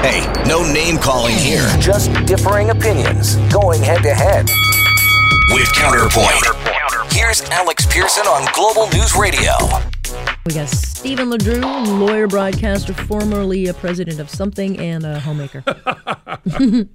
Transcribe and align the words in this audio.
Hey, 0.00 0.32
no 0.46 0.62
name 0.62 0.96
calling 0.96 1.34
here, 1.34 1.66
just 1.80 2.12
differing 2.24 2.70
opinions 2.70 3.34
going 3.52 3.82
head 3.82 4.00
to 4.04 4.14
head. 4.14 4.48
With 5.52 5.72
Counterpoint. 5.72 7.12
Here's 7.12 7.42
Alex 7.50 7.84
Pearson 7.84 8.24
on 8.28 8.46
Global 8.54 8.88
News 8.96 9.16
Radio. 9.16 9.50
We 10.46 10.54
got 10.54 10.68
Stephen 10.68 11.30
LeDrew, 11.30 11.98
lawyer, 11.98 12.28
broadcaster, 12.28 12.94
formerly 12.94 13.66
a 13.66 13.74
president 13.74 14.20
of 14.20 14.30
something, 14.30 14.78
and 14.78 15.04
a 15.04 15.18
homemaker. 15.18 15.64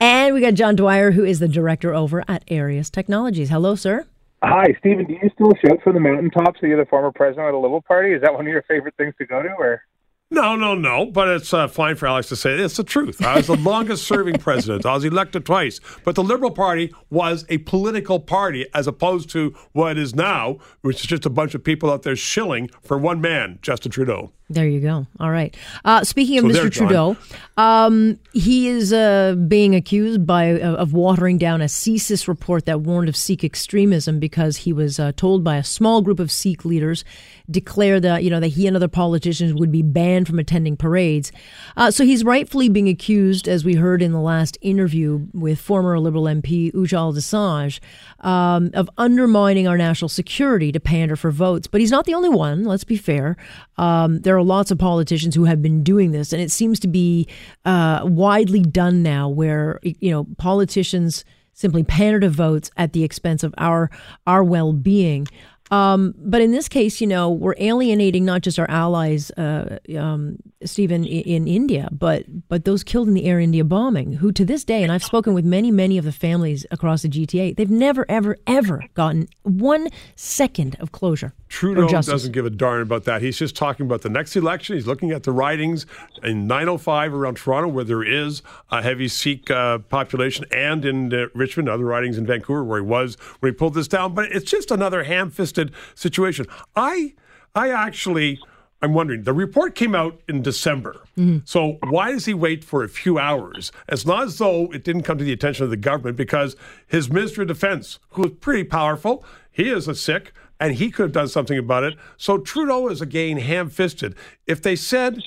and 0.00 0.34
we 0.34 0.40
got 0.40 0.54
John 0.54 0.76
Dwyer, 0.76 1.10
who 1.10 1.24
is 1.24 1.40
the 1.40 1.48
director 1.48 1.92
over 1.96 2.22
at 2.28 2.44
Arius 2.46 2.90
Technologies. 2.90 3.48
Hello, 3.48 3.74
sir. 3.74 4.06
Hi, 4.44 4.66
Stephen. 4.78 5.04
Do 5.04 5.14
you 5.14 5.30
still 5.34 5.52
shout 5.66 5.82
from 5.82 5.94
the 5.94 6.00
mountaintops 6.00 6.60
that 6.60 6.68
you're 6.68 6.78
the 6.78 6.88
former 6.88 7.10
president 7.10 7.48
of 7.48 7.54
the 7.54 7.58
Liberal 7.58 7.82
Party? 7.82 8.12
Is 8.12 8.22
that 8.22 8.32
one 8.32 8.46
of 8.46 8.52
your 8.52 8.62
favorite 8.68 8.94
things 8.96 9.14
to 9.18 9.26
go 9.26 9.42
to, 9.42 9.48
or? 9.48 9.82
No, 10.30 10.56
no, 10.56 10.74
no. 10.74 11.06
But 11.06 11.28
it's 11.28 11.54
uh, 11.54 11.68
fine 11.68 11.96
for 11.96 12.06
Alex 12.06 12.28
to 12.28 12.36
say 12.36 12.52
it. 12.52 12.60
it's 12.60 12.76
the 12.76 12.84
truth. 12.84 13.24
I 13.24 13.36
was 13.36 13.46
the 13.46 13.56
longest 13.70 14.06
serving 14.06 14.38
president. 14.38 14.84
I 14.84 14.94
was 14.94 15.04
elected 15.04 15.46
twice. 15.46 15.80
But 16.04 16.16
the 16.16 16.22
Liberal 16.22 16.50
Party 16.50 16.92
was 17.10 17.46
a 17.48 17.58
political 17.58 18.20
party 18.20 18.66
as 18.74 18.86
opposed 18.86 19.30
to 19.30 19.54
what 19.72 19.92
it 19.92 19.98
is 19.98 20.14
now, 20.14 20.58
which 20.82 20.96
is 21.00 21.06
just 21.06 21.24
a 21.24 21.30
bunch 21.30 21.54
of 21.54 21.64
people 21.64 21.90
out 21.90 22.02
there 22.02 22.16
shilling 22.16 22.68
for 22.82 22.98
one 22.98 23.20
man, 23.20 23.58
Justin 23.62 23.90
Trudeau. 23.90 24.32
There 24.50 24.66
you 24.66 24.80
go. 24.80 25.06
All 25.20 25.30
right. 25.30 25.54
Uh, 25.84 26.04
speaking 26.04 26.38
of 26.38 26.50
So 26.54 26.64
Mr. 26.64 26.72
Trudeau, 26.72 27.16
um, 27.58 28.18
he 28.32 28.68
is 28.68 28.94
uh, 28.94 29.34
being 29.34 29.74
accused 29.74 30.26
by 30.26 30.52
uh, 30.52 30.74
of 30.76 30.94
watering 30.94 31.36
down 31.36 31.60
a 31.60 31.66
CSIS 31.66 32.26
report 32.26 32.64
that 32.64 32.80
warned 32.80 33.10
of 33.10 33.16
Sikh 33.16 33.44
extremism 33.44 34.18
because 34.18 34.58
he 34.58 34.72
was 34.72 34.98
uh, 34.98 35.12
told 35.16 35.44
by 35.44 35.56
a 35.56 35.64
small 35.64 36.00
group 36.00 36.18
of 36.18 36.32
Sikh 36.32 36.64
leaders 36.64 37.04
declare 37.50 37.98
that 38.00 38.24
you 38.24 38.30
know 38.30 38.40
that 38.40 38.48
he 38.48 38.66
and 38.66 38.76
other 38.76 38.88
politicians 38.88 39.54
would 39.54 39.72
be 39.72 39.82
banned 39.82 40.26
from 40.26 40.38
attending 40.38 40.76
parades. 40.76 41.30
Uh, 41.76 41.90
so 41.90 42.04
he's 42.04 42.24
rightfully 42.24 42.68
being 42.68 42.88
accused, 42.88 43.48
as 43.48 43.64
we 43.64 43.74
heard 43.74 44.00
in 44.00 44.12
the 44.12 44.20
last 44.20 44.56
interview 44.62 45.26
with 45.34 45.60
former 45.60 45.98
Liberal 45.98 46.24
MP 46.24 46.72
Ujjal 46.72 47.14
Dosanjh, 47.14 47.80
um, 48.24 48.70
of 48.72 48.88
undermining 48.96 49.68
our 49.68 49.76
national 49.76 50.08
security 50.08 50.72
to 50.72 50.80
pander 50.80 51.16
for 51.16 51.30
votes. 51.30 51.66
But 51.66 51.80
he's 51.80 51.90
not 51.90 52.06
the 52.06 52.14
only 52.14 52.30
one. 52.30 52.64
Let's 52.64 52.84
be 52.84 52.96
fair. 52.96 53.36
Um, 53.76 54.20
there 54.20 54.37
are 54.38 54.42
lots 54.42 54.70
of 54.70 54.78
politicians 54.78 55.34
who 55.34 55.44
have 55.44 55.60
been 55.60 55.82
doing 55.82 56.12
this, 56.12 56.32
and 56.32 56.40
it 56.40 56.50
seems 56.50 56.80
to 56.80 56.88
be 56.88 57.26
uh, 57.64 58.00
widely 58.04 58.60
done 58.60 59.02
now, 59.02 59.28
where 59.28 59.78
you 59.82 60.10
know 60.10 60.24
politicians 60.38 61.24
simply 61.52 61.82
pander 61.82 62.20
to 62.20 62.28
votes 62.30 62.70
at 62.76 62.92
the 62.92 63.02
expense 63.04 63.42
of 63.42 63.52
our 63.58 63.90
our 64.26 64.42
well 64.44 64.72
being. 64.72 65.26
Um, 65.70 66.14
but 66.16 66.40
in 66.40 66.50
this 66.50 66.66
case, 66.66 66.98
you 66.98 67.06
know, 67.06 67.28
we're 67.30 67.54
alienating 67.58 68.24
not 68.24 68.40
just 68.40 68.58
our 68.58 68.70
allies, 68.70 69.30
uh, 69.32 69.78
um, 69.98 70.38
Stephen, 70.64 71.02
i- 71.04 71.08
in 71.08 71.46
India, 71.46 71.90
but 71.92 72.24
but 72.48 72.64
those 72.64 72.82
killed 72.82 73.06
in 73.08 73.12
the 73.12 73.26
Air 73.26 73.38
India 73.38 73.64
bombing, 73.64 74.14
who 74.14 74.32
to 74.32 74.46
this 74.46 74.64
day, 74.64 74.82
and 74.82 74.90
I've 74.90 75.04
spoken 75.04 75.34
with 75.34 75.44
many, 75.44 75.70
many 75.70 75.98
of 75.98 76.06
the 76.06 76.12
families 76.12 76.64
across 76.70 77.02
the 77.02 77.08
GTA, 77.10 77.54
they've 77.54 77.68
never, 77.68 78.06
ever, 78.08 78.38
ever 78.46 78.82
gotten 78.94 79.28
one 79.42 79.88
second 80.16 80.74
of 80.80 80.90
closure 80.92 81.34
Trudeau 81.48 81.88
doesn't 81.88 82.32
give 82.32 82.46
a 82.46 82.50
darn 82.50 82.82
about 82.82 83.04
that. 83.04 83.22
He's 83.22 83.38
just 83.38 83.56
talking 83.56 83.86
about 83.86 84.02
the 84.02 84.08
next 84.08 84.36
election. 84.36 84.76
He's 84.76 84.86
looking 84.86 85.10
at 85.12 85.22
the 85.22 85.32
ridings 85.32 85.86
in 86.22 86.46
905 86.46 87.14
around 87.14 87.36
Toronto, 87.36 87.68
where 87.68 87.84
there 87.84 88.02
is 88.02 88.42
a 88.70 88.82
heavy 88.82 89.08
Sikh 89.08 89.50
uh, 89.50 89.78
population, 89.78 90.44
and 90.50 90.84
in 90.84 91.12
uh, 91.12 91.26
Richmond, 91.34 91.68
other 91.68 91.84
ridings 91.84 92.18
in 92.18 92.26
Vancouver, 92.26 92.62
where 92.64 92.80
he 92.80 92.86
was 92.86 93.16
when 93.40 93.52
he 93.52 93.56
pulled 93.56 93.74
this 93.74 93.88
down. 93.88 94.14
But 94.14 94.30
it's 94.30 94.50
just 94.50 94.70
another 94.70 95.04
ham-fisted 95.04 95.72
situation. 95.94 96.46
I, 96.76 97.14
I 97.54 97.70
actually. 97.70 98.38
I'm 98.80 98.94
wondering. 98.94 99.24
The 99.24 99.32
report 99.32 99.74
came 99.74 99.92
out 99.96 100.20
in 100.28 100.40
December. 100.40 101.02
So 101.44 101.78
why 101.82 102.12
does 102.12 102.26
he 102.26 102.34
wait 102.34 102.62
for 102.62 102.84
a 102.84 102.88
few 102.88 103.18
hours? 103.18 103.72
It's 103.88 104.06
not 104.06 104.22
as 104.22 104.38
though 104.38 104.72
it 104.72 104.84
didn't 104.84 105.02
come 105.02 105.18
to 105.18 105.24
the 105.24 105.32
attention 105.32 105.64
of 105.64 105.70
the 105.70 105.76
government 105.76 106.16
because 106.16 106.54
his 106.86 107.10
Minister 107.10 107.42
of 107.42 107.48
Defense, 107.48 107.98
who 108.10 108.26
is 108.26 108.32
pretty 108.40 108.62
powerful, 108.62 109.24
he 109.50 109.68
is 109.68 109.88
a 109.88 109.96
Sikh, 109.96 110.32
and 110.60 110.74
he 110.74 110.90
could 110.90 111.04
have 111.04 111.12
done 111.12 111.28
something 111.28 111.58
about 111.58 111.84
it. 111.84 111.94
So 112.16 112.38
Trudeau 112.38 112.88
is 112.88 113.00
again 113.00 113.36
ham-fisted. 113.38 114.14
If 114.46 114.62
they 114.62 114.76
said 114.76 115.22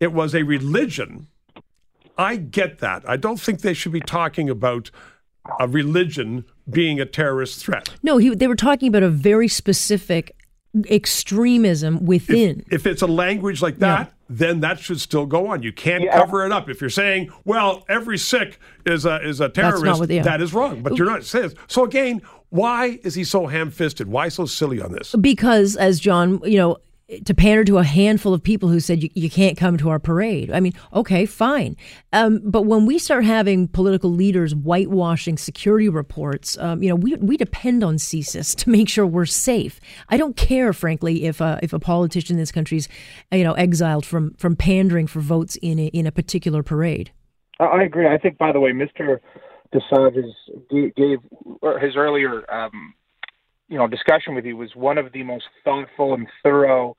it 0.00 0.12
was 0.12 0.34
a 0.34 0.42
religion, 0.42 1.26
I 2.18 2.36
get 2.36 2.78
that. 2.78 3.08
I 3.08 3.16
don't 3.16 3.40
think 3.40 3.60
they 3.60 3.74
should 3.74 3.92
be 3.92 4.00
talking 4.00 4.48
about 4.48 4.90
a 5.60 5.68
religion 5.68 6.44
being 6.68 7.00
a 7.00 7.06
terrorist 7.06 7.60
threat. 7.64 7.90
No, 8.02 8.18
he, 8.18 8.34
they 8.34 8.46
were 8.48 8.56
talking 8.56 8.88
about 8.88 9.02
a 9.02 9.10
very 9.10 9.48
specific 9.48 10.34
extremism 10.90 12.04
within. 12.04 12.64
If 12.70 12.86
it's 12.86 13.02
a 13.02 13.06
language 13.06 13.62
like 13.62 13.78
that, 13.78 14.12
then 14.28 14.60
that 14.60 14.80
should 14.80 15.00
still 15.00 15.24
go 15.26 15.46
on. 15.48 15.62
You 15.62 15.72
can't 15.72 16.04
Yeah. 16.04 16.18
cover 16.18 16.44
it 16.44 16.52
up. 16.52 16.68
If 16.68 16.80
you're 16.80 16.90
saying, 16.90 17.30
well, 17.44 17.84
every 17.88 18.18
Sikh 18.18 18.58
is 18.84 19.06
a 19.06 19.20
is 19.26 19.40
a 19.40 19.48
terrorist, 19.48 20.00
what- 20.00 20.10
yeah. 20.10 20.22
that 20.22 20.40
is 20.40 20.52
wrong. 20.52 20.82
But 20.82 20.96
you're 20.98 21.06
not 21.06 21.24
saying 21.24 21.52
so. 21.68 21.84
Again, 21.84 22.22
why 22.50 22.98
is 23.02 23.14
he 23.14 23.24
so 23.24 23.46
ham-fisted? 23.46 24.08
Why 24.08 24.28
so 24.28 24.46
silly 24.46 24.80
on 24.80 24.92
this? 24.92 25.14
because 25.20 25.76
as 25.76 25.98
john 26.00 26.40
you 26.44 26.58
know 26.58 26.76
to 27.24 27.34
pander 27.34 27.64
to 27.64 27.78
a 27.78 27.84
handful 27.84 28.34
of 28.34 28.42
people 28.42 28.68
who 28.68 28.80
said 28.80 29.00
you, 29.02 29.08
you 29.14 29.30
can't 29.30 29.56
come 29.56 29.76
to 29.76 29.88
our 29.88 29.98
parade 29.98 30.50
i 30.52 30.60
mean 30.60 30.72
okay 30.92 31.26
fine 31.26 31.76
um, 32.12 32.40
but 32.44 32.62
when 32.62 32.86
we 32.86 32.98
start 32.98 33.24
having 33.24 33.68
political 33.68 34.10
leaders 34.10 34.54
whitewashing 34.54 35.36
security 35.36 35.88
reports 35.88 36.58
um, 36.58 36.82
you 36.82 36.88
know 36.88 36.96
we, 36.96 37.14
we 37.16 37.36
depend 37.36 37.84
on 37.84 37.96
CSIS 37.96 38.56
to 38.56 38.70
make 38.70 38.88
sure 38.88 39.06
we're 39.06 39.26
safe 39.26 39.80
i 40.08 40.16
don't 40.16 40.36
care 40.36 40.72
frankly 40.72 41.24
if 41.24 41.40
a, 41.40 41.58
if 41.62 41.72
a 41.72 41.78
politician 41.78 42.36
in 42.36 42.40
this 42.40 42.52
country's 42.52 42.88
you 43.32 43.44
know 43.44 43.54
exiled 43.54 44.04
from 44.04 44.34
from 44.34 44.56
pandering 44.56 45.06
for 45.06 45.20
votes 45.20 45.56
in 45.62 45.78
a, 45.78 45.86
in 45.88 46.06
a 46.06 46.12
particular 46.12 46.62
parade 46.62 47.10
I 47.58 47.64
I 47.64 47.82
agree. 47.84 48.06
I 48.06 48.18
think, 48.18 48.36
by 48.38 48.52
the 48.52 48.60
way, 48.60 48.72
Mr. 48.72 49.18
Dosanjh's 49.72 50.34
gave 50.96 51.18
his 51.80 51.96
earlier, 51.96 52.50
um, 52.52 52.94
you 53.68 53.78
know, 53.78 53.86
discussion 53.86 54.34
with 54.34 54.44
you 54.44 54.56
was 54.56 54.74
one 54.74 54.98
of 54.98 55.12
the 55.12 55.22
most 55.22 55.44
thoughtful 55.64 56.14
and 56.14 56.26
thorough 56.42 56.96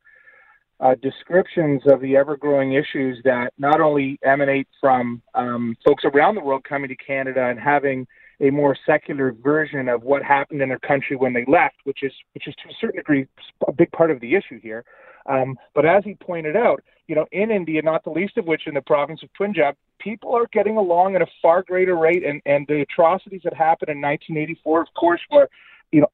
uh, 0.80 0.96
descriptions 1.02 1.82
of 1.88 2.02
the 2.02 2.16
ever-growing 2.16 2.74
issues 2.74 3.20
that 3.24 3.52
not 3.58 3.82
only 3.82 4.20
emanate 4.24 4.68
from 4.80 5.22
um, 5.34 5.76
folks 5.86 6.04
around 6.06 6.36
the 6.36 6.42
world 6.42 6.64
coming 6.64 6.88
to 6.88 6.96
Canada 6.96 7.48
and 7.48 7.60
having 7.60 8.06
a 8.40 8.52
more 8.52 8.78
secular 8.86 9.32
version 9.32 9.90
of 9.90 10.04
what 10.04 10.22
happened 10.22 10.62
in 10.62 10.70
their 10.70 10.80
country 10.80 11.16
when 11.16 11.34
they 11.34 11.44
left, 11.48 11.76
which 11.86 12.04
is 12.04 12.12
which 12.34 12.48
is 12.48 12.54
to 12.64 12.70
a 12.70 12.74
certain 12.80 12.98
degree 12.98 13.26
a 13.68 13.72
big 13.72 13.92
part 13.92 14.12
of 14.12 14.20
the 14.20 14.36
issue 14.36 14.60
here. 14.62 14.86
Um, 15.28 15.58
but 15.76 15.86
as 15.86 16.04
he 16.04 16.16
pointed 16.16 16.56
out, 16.56 16.84
you 17.08 17.16
know, 17.16 17.26
in 17.32 17.52
India, 17.52 17.82
not 17.82 18.04
the 18.04 18.10
least 18.10 18.38
of 18.38 18.46
which 18.46 18.64
in 18.68 18.74
the 18.74 18.82
province 18.82 19.22
of 19.24 19.30
Punjab, 19.34 19.76
people 20.00 20.36
are 20.36 20.48
getting 20.52 20.78
along 20.78 21.16
at 21.16 21.22
a 21.22 21.28
far 21.42 21.64
greater 21.64 21.96
rate, 21.98 22.24
and 22.24 22.42
and 22.46 22.66
the 22.68 22.82
atrocities 22.82 23.42
that 23.44 23.54
happened 23.54 23.90
in 23.90 24.02
1984, 24.02 24.82
of 24.82 24.88
course, 24.98 25.22
were, 25.32 25.50
you 25.92 26.02
know. 26.02 26.08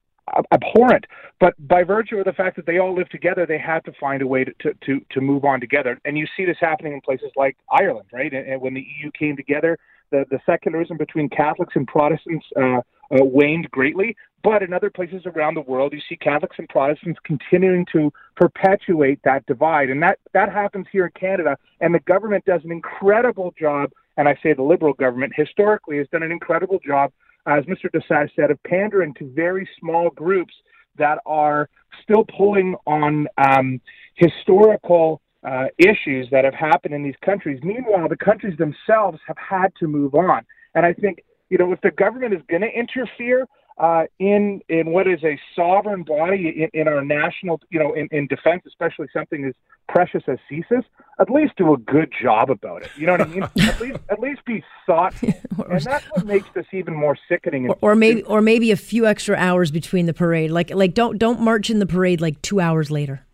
Abhorrent, 0.54 1.06
but 1.42 1.54
by 1.68 1.84
virtue 1.84 2.18
of 2.18 2.24
the 2.24 2.32
fact 2.32 2.56
that 2.56 2.66
they 2.66 2.78
all 2.78 2.96
live 2.96 3.10
together, 3.10 3.46
they 3.46 3.58
had 3.58 3.84
to 3.84 3.92
find 4.00 4.22
a 4.22 4.26
way 4.26 4.46
to, 4.46 4.74
to, 4.86 5.02
to, 5.12 5.20
move 5.20 5.44
on 5.44 5.60
together. 5.60 6.00
And 6.06 6.18
you 6.18 6.26
see 6.38 6.46
this 6.46 6.56
happening 6.62 6.94
in 6.94 7.02
places 7.02 7.30
like 7.36 7.58
Ireland, 7.70 8.08
right? 8.14 8.32
And, 8.34 8.48
and 8.48 8.62
when 8.62 8.74
the 8.74 8.80
EU 9.02 9.12
came 9.12 9.36
together, 9.36 9.78
the, 10.12 10.24
the 10.30 10.40
secularism 10.46 10.96
between 10.96 11.28
Catholics 11.28 11.74
and 11.76 11.86
Protestants 11.86 12.46
uh, 12.56 12.62
uh, 12.62 12.82
waned 13.12 13.70
greatly. 13.72 14.16
But 14.44 14.62
in 14.62 14.74
other 14.74 14.90
places 14.90 15.24
around 15.26 15.56
the 15.56 15.62
world, 15.62 15.94
you 15.94 16.02
see 16.10 16.18
Catholics 16.18 16.58
and 16.60 16.68
Protestants 16.68 17.20
continuing 17.24 17.86
to 17.94 18.12
perpetuate 18.36 19.20
that 19.24 19.46
divide, 19.46 19.90
and 19.90 20.04
that 20.04 20.20
that 20.34 20.52
happens 20.52 20.86
here 20.92 21.06
in 21.06 21.12
Canada. 21.18 21.58
And 21.80 21.96
the 21.96 22.02
government 22.02 22.44
does 22.46 22.62
an 22.66 22.72
incredible 22.72 23.54
job, 23.58 23.92
and 24.18 24.28
I 24.28 24.38
say 24.44 24.54
the 24.54 24.64
Liberal 24.64 24.94
government 24.94 25.34
historically 25.36 25.98
has 25.98 26.08
done 26.12 26.24
an 26.24 26.32
incredible 26.32 26.80
job, 26.86 27.14
as 27.46 27.64
Mr. 27.66 27.90
Desai 27.94 28.30
said, 28.36 28.52
of 28.52 28.62
pandering 28.64 29.14
to 29.16 29.32
very 29.34 29.68
small 29.80 30.10
groups 30.10 30.54
that 30.98 31.20
are 31.26 31.70
still 32.04 32.26
pulling 32.38 32.76
on 32.86 33.28
um, 33.38 33.80
historical 34.16 35.22
uh, 35.44 35.66
issues 35.78 36.28
that 36.32 36.44
have 36.46 36.54
happened 36.54 36.94
in 36.94 37.04
these 37.04 37.16
countries. 37.24 37.60
Meanwhile, 37.64 38.10
the 38.10 38.18
countries 38.18 38.58
themselves 38.58 39.20
have 39.28 39.38
had 39.38 39.74
to 39.80 39.88
move 39.88 40.16
on. 40.16 40.46
And 40.76 40.86
I 40.86 40.94
think, 40.94 41.24
you 41.50 41.58
know, 41.58 41.72
if 41.72 41.82
the 41.82 41.92
government 41.92 42.34
is 42.34 42.42
going 42.50 42.62
to 42.62 42.70
interfere, 42.70 43.46
uh, 43.78 44.04
in 44.20 44.62
in 44.70 44.92
what 44.92 45.08
is 45.08 45.24
a 45.24 45.40
sovereign 45.56 46.04
body 46.04 46.70
in, 46.74 46.82
in 46.82 46.88
our 46.88 47.04
national, 47.04 47.60
you 47.70 47.80
know, 47.80 47.94
in, 47.94 48.08
in 48.12 48.28
defense, 48.28 48.64
especially 48.68 49.08
something 49.12 49.46
as 49.46 49.54
precious 49.90 50.24
as 50.28 50.38
CSIS, 50.50 50.84
at 51.20 51.30
least 51.30 51.54
do 51.58 51.74
a 51.74 51.78
good 51.78 52.14
job 52.22 52.50
about 52.50 52.84
it. 52.84 52.92
You 52.96 53.08
know 53.08 53.14
what 53.14 53.22
I 53.22 53.26
mean? 53.26 53.44
at 53.60 53.82
least 53.82 54.00
at 54.10 54.20
least 54.20 54.46
be 54.46 54.64
thoughtful, 54.86 55.34
and 55.70 55.82
that's 55.82 56.06
what 56.12 56.26
makes 56.26 56.48
this 56.54 56.68
even 56.72 56.96
more 56.96 57.18
sickening. 57.28 57.70
Or, 57.70 57.78
or 57.82 57.96
maybe 57.96 58.24
or 58.24 58.42
maybe 58.42 58.72
a 58.72 58.78
few 58.78 59.08
extra 59.08 59.36
hours 59.38 59.72
between 59.72 60.06
the 60.06 60.14
parade. 60.14 60.52
Like 60.52 60.70
like 60.70 60.94
don't 60.94 61.18
don't 61.18 61.42
march 61.42 61.70
in 61.70 61.80
the 61.80 61.88
parade 61.88 62.22
like 62.22 62.42
two 62.42 62.60
hours 62.60 62.92
later. 62.92 63.26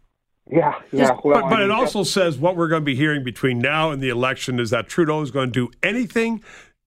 Yeah, 0.49 0.73
yeah. 0.91 1.11
Well, 1.23 1.41
but, 1.41 1.49
but 1.49 1.61
it 1.61 1.69
also 1.69 2.03
says 2.03 2.37
what 2.37 2.55
we're 2.55 2.69
going 2.69 2.81
to 2.81 2.85
be 2.85 2.95
hearing 2.95 3.23
between 3.23 3.59
now 3.59 3.91
and 3.91 4.01
the 4.01 4.09
election 4.09 4.59
is 4.59 4.71
that 4.71 4.87
Trudeau 4.87 5.21
is 5.21 5.31
going 5.31 5.51
to 5.51 5.67
do 5.67 5.71
anything, 5.83 6.43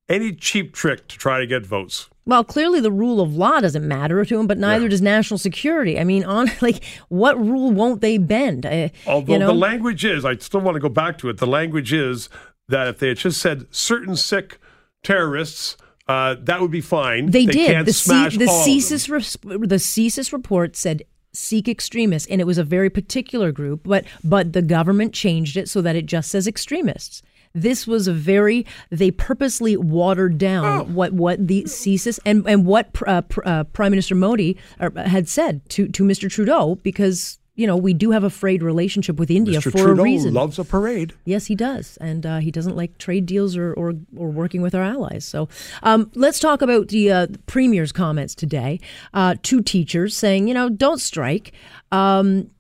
any 0.09 0.33
cheap 0.33 0.75
trick 0.75 1.07
to 1.09 1.19
try 1.19 1.39
to 1.39 1.47
get 1.47 1.65
votes. 1.65 2.09
Well, 2.25 2.45
clearly 2.45 2.81
the 2.81 2.93
rule 2.93 3.21
of 3.21 3.35
law 3.37 3.61
doesn't 3.61 3.87
matter 3.87 4.25
to 4.25 4.39
him, 4.39 4.47
but 4.47 4.59
neither 4.59 4.85
yeah. 4.85 4.91
does 4.91 5.03
national 5.03 5.39
security. 5.39 5.99
I 5.99 6.05
mean, 6.05 6.25
on 6.25 6.51
like 6.61 6.85
what 7.09 7.39
rule 7.39 7.71
won't 7.71 8.01
they 8.01 8.19
bend? 8.19 8.65
Uh, 8.67 8.89
Although 9.07 9.33
you 9.33 9.39
know? 9.39 9.49
the 9.49 9.55
language 9.55 10.05
is, 10.05 10.25
I 10.25 10.37
still 10.37 10.61
want 10.61 10.77
to 10.77 10.81
go 10.81 10.89
back 10.89 11.19
to 11.19 11.29
it. 11.29 11.39
The 11.39 11.47
language 11.47 11.93
is 11.93 12.29
that 12.69 12.89
if 12.89 12.99
they 12.99 13.09
had 13.09 13.19
just 13.19 13.41
said 13.41 13.67
certain 13.71 14.17
Sikh 14.17 14.59
terrorists, 15.03 15.77
uh, 16.09 16.37
that 16.41 16.61
would 16.61 16.71
be 16.71 16.81
fine. 16.81 17.31
They, 17.31 17.47
they 17.47 17.53
did. 17.53 17.87
the, 17.87 17.93
C- 17.93 18.29
the 18.37 18.47
CSIS 18.47 19.09
re- 19.09 19.67
the 19.67 19.77
CSIS 19.77 20.33
report 20.33 20.77
said 20.77 21.03
Sikh 21.33 21.69
extremists, 21.69 22.29
and 22.29 22.41
it 22.41 22.45
was 22.45 22.59
a 22.59 22.65
very 22.65 22.91
particular 22.91 23.53
group, 23.53 23.83
but 23.85 24.05
but 24.23 24.53
the 24.53 24.63
government 24.63 25.15
changed 25.15 25.57
it 25.57 25.69
so 25.69 25.81
that 25.81 25.97
it 25.97 26.07
just 26.07 26.31
says 26.31 26.47
extremists. 26.47 27.23
This 27.55 27.87
was 27.87 28.09
a 28.09 28.13
very 28.13 28.67
they 28.91 29.11
purposely 29.11 29.77
watered 29.77 30.39
down 30.39 30.65
oh. 30.65 30.85
what 30.85 31.13
what 31.13 31.47
the 31.47 31.65
CSIS 31.65 32.19
and 32.25 32.47
and 32.49 32.67
what 32.67 32.91
uh, 33.07 33.23
uh, 33.45 33.65
Prime 33.65 33.93
Minister 33.93 34.15
Modi 34.15 34.57
uh, 34.81 34.91
had 34.97 35.29
said 35.29 35.69
to 35.71 35.89
to 35.89 36.05
Mr. 36.05 36.31
Trudeau 36.31 36.77
because 36.77 37.39
you 37.55 37.67
know, 37.67 37.77
we 37.77 37.93
do 37.93 38.13
have 38.13 38.25
a 38.25 38.31
frayed 38.31 38.63
relationship 38.63 39.17
with 39.17 39.31
India 39.31 39.59
Mr. 39.59 39.65
for 39.65 39.71
Trudeau 39.73 40.01
a 40.01 40.05
reason. 40.05 40.33
loves 40.33 40.59
a 40.59 40.65
parade. 40.65 41.13
Yes, 41.27 41.47
he 41.47 41.55
does, 41.55 41.99
and 41.99 42.25
uh, 42.25 42.39
he 42.39 42.51
doesn't 42.51 42.77
like 42.77 42.97
trade 42.97 43.27
deals 43.27 43.57
or, 43.57 43.75
or, 43.75 43.93
or 44.17 44.31
working 44.31 44.63
with 44.63 44.75
our 44.75 44.83
allies. 44.83 45.25
So, 45.25 45.49
um, 45.83 46.11
let's 46.15 46.39
talk 46.39 46.63
about 46.63 46.89
the 46.89 47.13
uh, 47.13 47.27
premier's 47.47 47.93
comments 47.93 48.35
today. 48.35 48.81
Uh, 49.13 49.35
two 49.43 49.61
teachers 49.61 50.17
saying, 50.17 50.49
you 50.49 50.55
know, 50.55 50.71
don't 50.71 51.01
strike. 51.01 51.53
Um, 51.91 52.51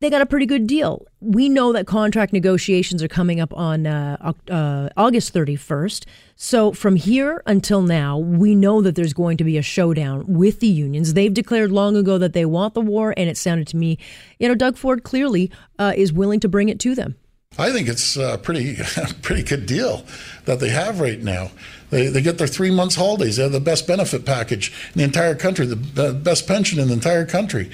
they 0.00 0.10
got 0.10 0.22
a 0.22 0.26
pretty 0.26 0.46
good 0.46 0.66
deal. 0.66 1.06
We 1.20 1.48
know 1.48 1.72
that 1.72 1.86
contract 1.86 2.32
negotiations 2.32 3.02
are 3.02 3.08
coming 3.08 3.40
up 3.40 3.52
on 3.52 3.86
uh, 3.86 4.32
uh, 4.48 4.88
August 4.96 5.34
31st. 5.34 6.04
So 6.36 6.72
from 6.72 6.94
here 6.94 7.42
until 7.46 7.82
now, 7.82 8.16
we 8.16 8.54
know 8.54 8.80
that 8.80 8.94
there's 8.94 9.12
going 9.12 9.36
to 9.38 9.44
be 9.44 9.58
a 9.58 9.62
showdown 9.62 10.24
with 10.28 10.60
the 10.60 10.68
unions. 10.68 11.14
They've 11.14 11.34
declared 11.34 11.72
long 11.72 11.96
ago 11.96 12.16
that 12.18 12.32
they 12.32 12.44
want 12.44 12.74
the 12.74 12.80
war, 12.80 13.12
and 13.16 13.28
it 13.28 13.36
sounded 13.36 13.66
to 13.68 13.76
me, 13.76 13.98
you 14.38 14.46
know, 14.46 14.54
Doug 14.54 14.76
Ford 14.76 15.02
clearly 15.02 15.50
uh, 15.80 15.92
is 15.96 16.12
willing 16.12 16.38
to 16.40 16.48
bring 16.48 16.68
it 16.68 16.78
to 16.80 16.94
them. 16.94 17.16
I 17.58 17.72
think 17.72 17.88
it's 17.88 18.16
a 18.16 18.38
pretty, 18.38 18.76
pretty 19.22 19.42
good 19.42 19.66
deal 19.66 20.04
that 20.44 20.60
they 20.60 20.68
have 20.68 21.00
right 21.00 21.20
now. 21.20 21.50
They, 21.90 22.06
they 22.06 22.22
get 22.22 22.38
their 22.38 22.46
three 22.46 22.70
months 22.70 22.94
holidays. 22.94 23.36
They 23.36 23.42
have 23.42 23.52
the 23.52 23.58
best 23.58 23.88
benefit 23.88 24.24
package 24.24 24.72
in 24.94 24.98
the 24.98 25.04
entire 25.04 25.34
country, 25.34 25.66
the 25.66 26.12
best 26.12 26.46
pension 26.46 26.78
in 26.78 26.86
the 26.86 26.94
entire 26.94 27.26
country, 27.26 27.68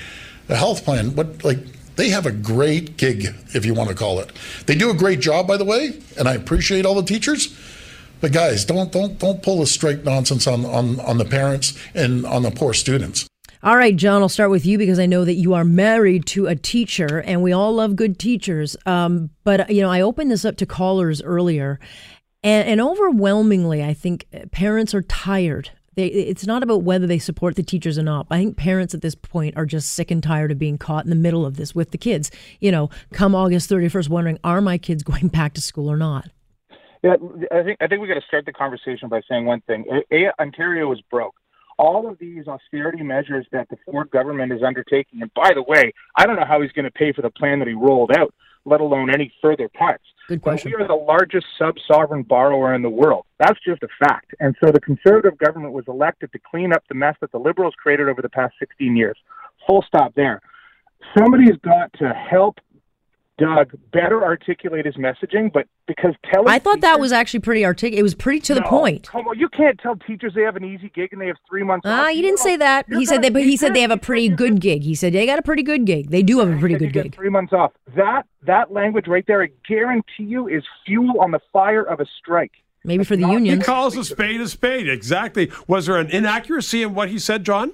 a 0.48 0.56
health 0.56 0.84
plan. 0.84 1.14
What 1.16 1.44
like 1.44 1.58
they 1.96 2.10
have 2.10 2.26
a 2.26 2.32
great 2.32 2.96
gig, 2.96 3.34
if 3.54 3.64
you 3.64 3.74
want 3.74 3.88
to 3.90 3.94
call 3.94 4.18
it. 4.20 4.32
They 4.66 4.74
do 4.74 4.90
a 4.90 4.94
great 4.94 5.20
job, 5.20 5.46
by 5.46 5.56
the 5.56 5.64
way, 5.64 6.00
and 6.18 6.28
I 6.28 6.34
appreciate 6.34 6.84
all 6.84 6.94
the 6.94 7.02
teachers. 7.02 7.56
But 8.20 8.32
guys, 8.32 8.64
don't 8.64 8.90
don't 8.90 9.18
don't 9.18 9.42
pull 9.42 9.60
the 9.60 9.66
strike 9.66 10.04
nonsense 10.04 10.46
on, 10.46 10.64
on, 10.64 10.98
on 11.00 11.18
the 11.18 11.24
parents 11.24 11.78
and 11.94 12.24
on 12.24 12.42
the 12.42 12.50
poor 12.50 12.72
students. 12.72 13.26
All 13.62 13.76
right, 13.76 13.96
John, 13.96 14.20
I'll 14.20 14.28
start 14.28 14.50
with 14.50 14.66
you 14.66 14.76
because 14.76 14.98
I 14.98 15.06
know 15.06 15.24
that 15.24 15.34
you 15.34 15.54
are 15.54 15.64
married 15.64 16.26
to 16.26 16.46
a 16.46 16.54
teacher, 16.54 17.20
and 17.20 17.42
we 17.42 17.52
all 17.52 17.74
love 17.74 17.96
good 17.96 18.18
teachers. 18.18 18.76
Um, 18.84 19.30
but 19.42 19.70
you 19.70 19.82
know, 19.82 19.90
I 19.90 20.00
opened 20.00 20.30
this 20.30 20.44
up 20.44 20.56
to 20.58 20.66
callers 20.66 21.22
earlier, 21.22 21.80
and, 22.42 22.68
and 22.68 22.80
overwhelmingly, 22.80 23.82
I 23.82 23.94
think 23.94 24.26
parents 24.52 24.94
are 24.94 25.02
tired 25.02 25.70
they, 25.94 26.06
it's 26.06 26.46
not 26.46 26.62
about 26.62 26.82
whether 26.82 27.06
they 27.06 27.18
support 27.18 27.56
the 27.56 27.62
teachers 27.62 27.98
or 27.98 28.02
not. 28.02 28.26
I 28.30 28.38
think 28.38 28.56
parents 28.56 28.94
at 28.94 29.02
this 29.02 29.14
point 29.14 29.56
are 29.56 29.66
just 29.66 29.90
sick 29.90 30.10
and 30.10 30.22
tired 30.22 30.50
of 30.50 30.58
being 30.58 30.78
caught 30.78 31.04
in 31.04 31.10
the 31.10 31.16
middle 31.16 31.46
of 31.46 31.56
this 31.56 31.74
with 31.74 31.90
the 31.90 31.98
kids. 31.98 32.30
You 32.60 32.72
know, 32.72 32.90
come 33.12 33.34
August 33.34 33.70
31st, 33.70 34.08
wondering, 34.08 34.38
are 34.44 34.60
my 34.60 34.78
kids 34.78 35.02
going 35.04 35.28
back 35.28 35.54
to 35.54 35.60
school 35.60 35.90
or 35.90 35.96
not? 35.96 36.28
Yeah, 37.02 37.16
I 37.52 37.62
think 37.62 37.76
I 37.82 37.86
think 37.86 38.00
we 38.00 38.08
got 38.08 38.14
to 38.14 38.26
start 38.26 38.46
the 38.46 38.52
conversation 38.52 39.10
by 39.10 39.20
saying 39.28 39.44
one 39.44 39.60
thing: 39.66 39.84
a, 40.10 40.40
Ontario 40.40 40.90
is 40.90 41.02
broke. 41.10 41.34
All 41.78 42.08
of 42.08 42.18
these 42.18 42.46
austerity 42.46 43.02
measures 43.02 43.46
that 43.52 43.68
the 43.68 43.76
Ford 43.84 44.10
government 44.10 44.52
is 44.52 44.62
undertaking, 44.62 45.20
and 45.20 45.30
by 45.34 45.50
the 45.54 45.62
way, 45.62 45.92
I 46.16 46.24
don't 46.24 46.36
know 46.36 46.46
how 46.46 46.62
he's 46.62 46.72
going 46.72 46.86
to 46.86 46.90
pay 46.90 47.12
for 47.12 47.20
the 47.20 47.28
plan 47.28 47.58
that 47.58 47.68
he 47.68 47.74
rolled 47.74 48.10
out, 48.16 48.32
let 48.64 48.80
alone 48.80 49.12
any 49.12 49.30
further 49.42 49.68
parts. 49.68 50.04
Good 50.28 50.40
question. 50.40 50.70
But 50.70 50.78
we 50.78 50.84
are 50.84 50.88
the 50.88 50.94
largest 50.94 51.46
sub-sovereign 51.58 52.22
borrower 52.22 52.74
in 52.74 52.82
the 52.82 52.88
world. 52.88 53.26
That's 53.38 53.58
just 53.66 53.82
a 53.82 53.88
fact. 53.98 54.34
And 54.40 54.56
so 54.62 54.72
the 54.72 54.80
conservative 54.80 55.36
government 55.38 55.74
was 55.74 55.84
elected 55.86 56.32
to 56.32 56.38
clean 56.38 56.72
up 56.72 56.82
the 56.88 56.94
mess 56.94 57.14
that 57.20 57.30
the 57.32 57.38
liberals 57.38 57.74
created 57.76 58.08
over 58.08 58.22
the 58.22 58.30
past 58.30 58.54
16 58.58 58.96
years. 58.96 59.16
Full 59.66 59.84
stop 59.86 60.14
there. 60.14 60.40
Somebody's 61.16 61.56
got 61.62 61.92
to 61.98 62.08
help 62.08 62.58
Doug 63.36 63.72
better 63.92 64.22
articulate 64.22 64.86
his 64.86 64.94
messaging, 64.94 65.52
but 65.52 65.66
because 65.88 66.14
telling 66.32 66.48
I 66.48 66.60
thought 66.60 66.74
teachers, 66.74 66.82
that 66.82 67.00
was 67.00 67.10
actually 67.10 67.40
pretty 67.40 67.64
articulate. 67.64 67.98
It 67.98 68.02
was 68.02 68.14
pretty 68.14 68.40
to 68.40 68.54
no, 68.54 68.60
the 68.60 68.66
point. 68.66 69.08
Come 69.08 69.26
on, 69.26 69.38
you 69.38 69.48
can't 69.48 69.78
tell 69.80 69.96
teachers 69.96 70.34
they 70.34 70.42
have 70.42 70.54
an 70.54 70.64
easy 70.64 70.88
gig 70.94 71.12
and 71.12 71.20
they 71.20 71.26
have 71.26 71.36
three 71.48 71.64
months. 71.64 71.84
Ah, 71.84 72.04
uh, 72.04 72.08
he 72.08 72.22
didn't 72.22 72.38
say 72.38 72.56
that. 72.56 72.86
He 72.88 73.04
said 73.04 73.22
they, 73.22 73.30
but 73.30 73.42
he 73.42 73.56
said 73.56 73.74
they 73.74 73.80
have 73.80 73.90
a 73.90 73.96
pretty 73.96 74.28
good 74.28 74.60
gig. 74.60 74.84
He 74.84 74.94
said 74.94 75.12
they 75.12 75.26
got 75.26 75.40
a 75.40 75.42
pretty 75.42 75.64
good 75.64 75.84
gig. 75.84 76.10
They 76.10 76.22
do 76.22 76.38
have 76.38 76.48
a 76.48 76.58
pretty 76.58 76.76
good 76.76 76.92
gig. 76.92 77.16
Three 77.16 77.28
months 77.28 77.52
off. 77.52 77.72
That 77.96 78.22
that 78.46 78.72
language 78.72 79.08
right 79.08 79.24
there, 79.26 79.42
I 79.42 79.48
guarantee 79.66 80.24
you, 80.24 80.46
is 80.46 80.62
fuel 80.86 81.20
on 81.20 81.32
the 81.32 81.40
fire 81.52 81.82
of 81.82 81.98
a 81.98 82.06
strike. 82.20 82.52
Maybe 82.84 83.02
for 83.02 83.16
the 83.16 83.26
union. 83.26 83.58
He 83.58 83.64
calls 83.64 83.96
a 83.96 84.04
spade 84.04 84.40
a 84.42 84.48
spade. 84.48 84.88
Exactly. 84.88 85.50
Was 85.66 85.86
there 85.86 85.96
an 85.96 86.10
inaccuracy 86.10 86.82
in 86.82 86.94
what 86.94 87.08
he 87.08 87.18
said, 87.18 87.42
John? 87.44 87.72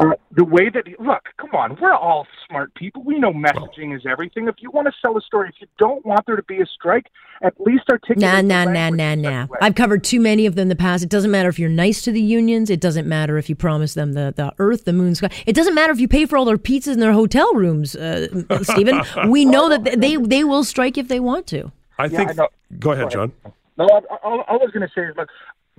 Uh, 0.00 0.12
the 0.34 0.44
way 0.44 0.70
that 0.70 0.86
look, 0.98 1.28
come 1.36 1.50
on, 1.50 1.76
we're 1.78 1.92
all 1.92 2.26
smart 2.48 2.72
people. 2.74 3.02
We 3.02 3.18
know 3.18 3.34
messaging 3.34 3.94
is 3.94 4.06
everything. 4.10 4.48
If 4.48 4.54
you 4.60 4.70
want 4.70 4.86
to 4.86 4.92
sell 5.02 5.14
a 5.18 5.20
story, 5.20 5.50
if 5.50 5.56
you 5.60 5.66
don't 5.78 6.04
want 6.06 6.24
there 6.24 6.36
to 6.36 6.42
be 6.44 6.58
a 6.62 6.64
strike, 6.64 7.04
at 7.42 7.52
least 7.60 7.84
articulate. 7.90 8.46
Nah, 8.46 8.64
nah, 8.64 8.64
nah, 8.64 8.88
nah, 8.88 9.14
nah. 9.14 9.46
I've 9.60 9.74
covered 9.74 10.02
too 10.02 10.18
many 10.18 10.46
of 10.46 10.54
them 10.54 10.62
in 10.62 10.68
the 10.68 10.76
past. 10.76 11.04
It 11.04 11.10
doesn't 11.10 11.30
matter 11.30 11.50
if 11.50 11.58
you're 11.58 11.68
nice 11.68 12.00
to 12.02 12.12
the 12.12 12.20
unions. 12.20 12.70
It 12.70 12.80
doesn't 12.80 13.06
matter 13.06 13.36
if 13.36 13.50
you 13.50 13.54
promise 13.54 13.92
them 13.92 14.14
the, 14.14 14.32
the 14.34 14.54
earth, 14.58 14.86
the 14.86 14.94
moon, 14.94 15.14
sky. 15.14 15.28
It 15.44 15.54
doesn't 15.54 15.74
matter 15.74 15.92
if 15.92 16.00
you 16.00 16.08
pay 16.08 16.24
for 16.24 16.38
all 16.38 16.46
their 16.46 16.56
pizzas 16.56 16.94
in 16.94 17.00
their 17.00 17.12
hotel 17.12 17.52
rooms, 17.52 17.94
uh, 17.94 18.28
Stephen. 18.62 19.02
we 19.28 19.44
know 19.44 19.68
that 19.68 20.00
they 20.00 20.16
they 20.16 20.44
will 20.44 20.64
strike 20.64 20.96
if 20.96 21.08
they 21.08 21.20
want 21.20 21.46
to. 21.48 21.70
I 21.98 22.08
think. 22.08 22.40
I 22.40 22.46
go 22.78 22.92
ahead, 22.92 23.10
John. 23.10 23.32
No, 23.76 23.86
all, 24.22 24.44
I 24.48 24.52
was 24.54 24.70
going 24.72 24.86
to 24.86 24.92
say 24.94 25.02
is, 25.02 25.16
look, 25.16 25.28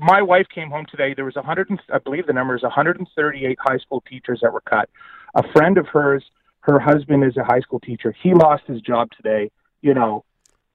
my 0.02 0.22
wife 0.22 0.48
came 0.54 0.70
home 0.72 0.86
today. 0.90 1.14
There 1.14 1.26
was 1.26 1.36
a 1.36 1.42
100, 1.42 1.70
and, 1.70 1.80
I 1.94 2.00
believe 2.00 2.26
the 2.26 2.34
number 2.34 2.56
is 2.56 2.64
138 2.64 3.58
high 3.62 3.78
school 3.78 4.02
teachers 4.10 4.40
that 4.42 4.52
were 4.52 4.62
cut. 4.62 4.90
A 5.36 5.44
friend 5.52 5.78
of 5.78 5.88
hers, 5.88 6.24
her 6.62 6.80
husband 6.80 7.24
is 7.24 7.38
a 7.38 7.44
high 7.44 7.60
school 7.60 7.80
teacher. 7.80 8.14
He 8.22 8.34
lost 8.34 8.64
his 8.66 8.82
job 8.82 9.10
today. 9.16 9.52
You 9.82 9.94
know, 9.94 10.26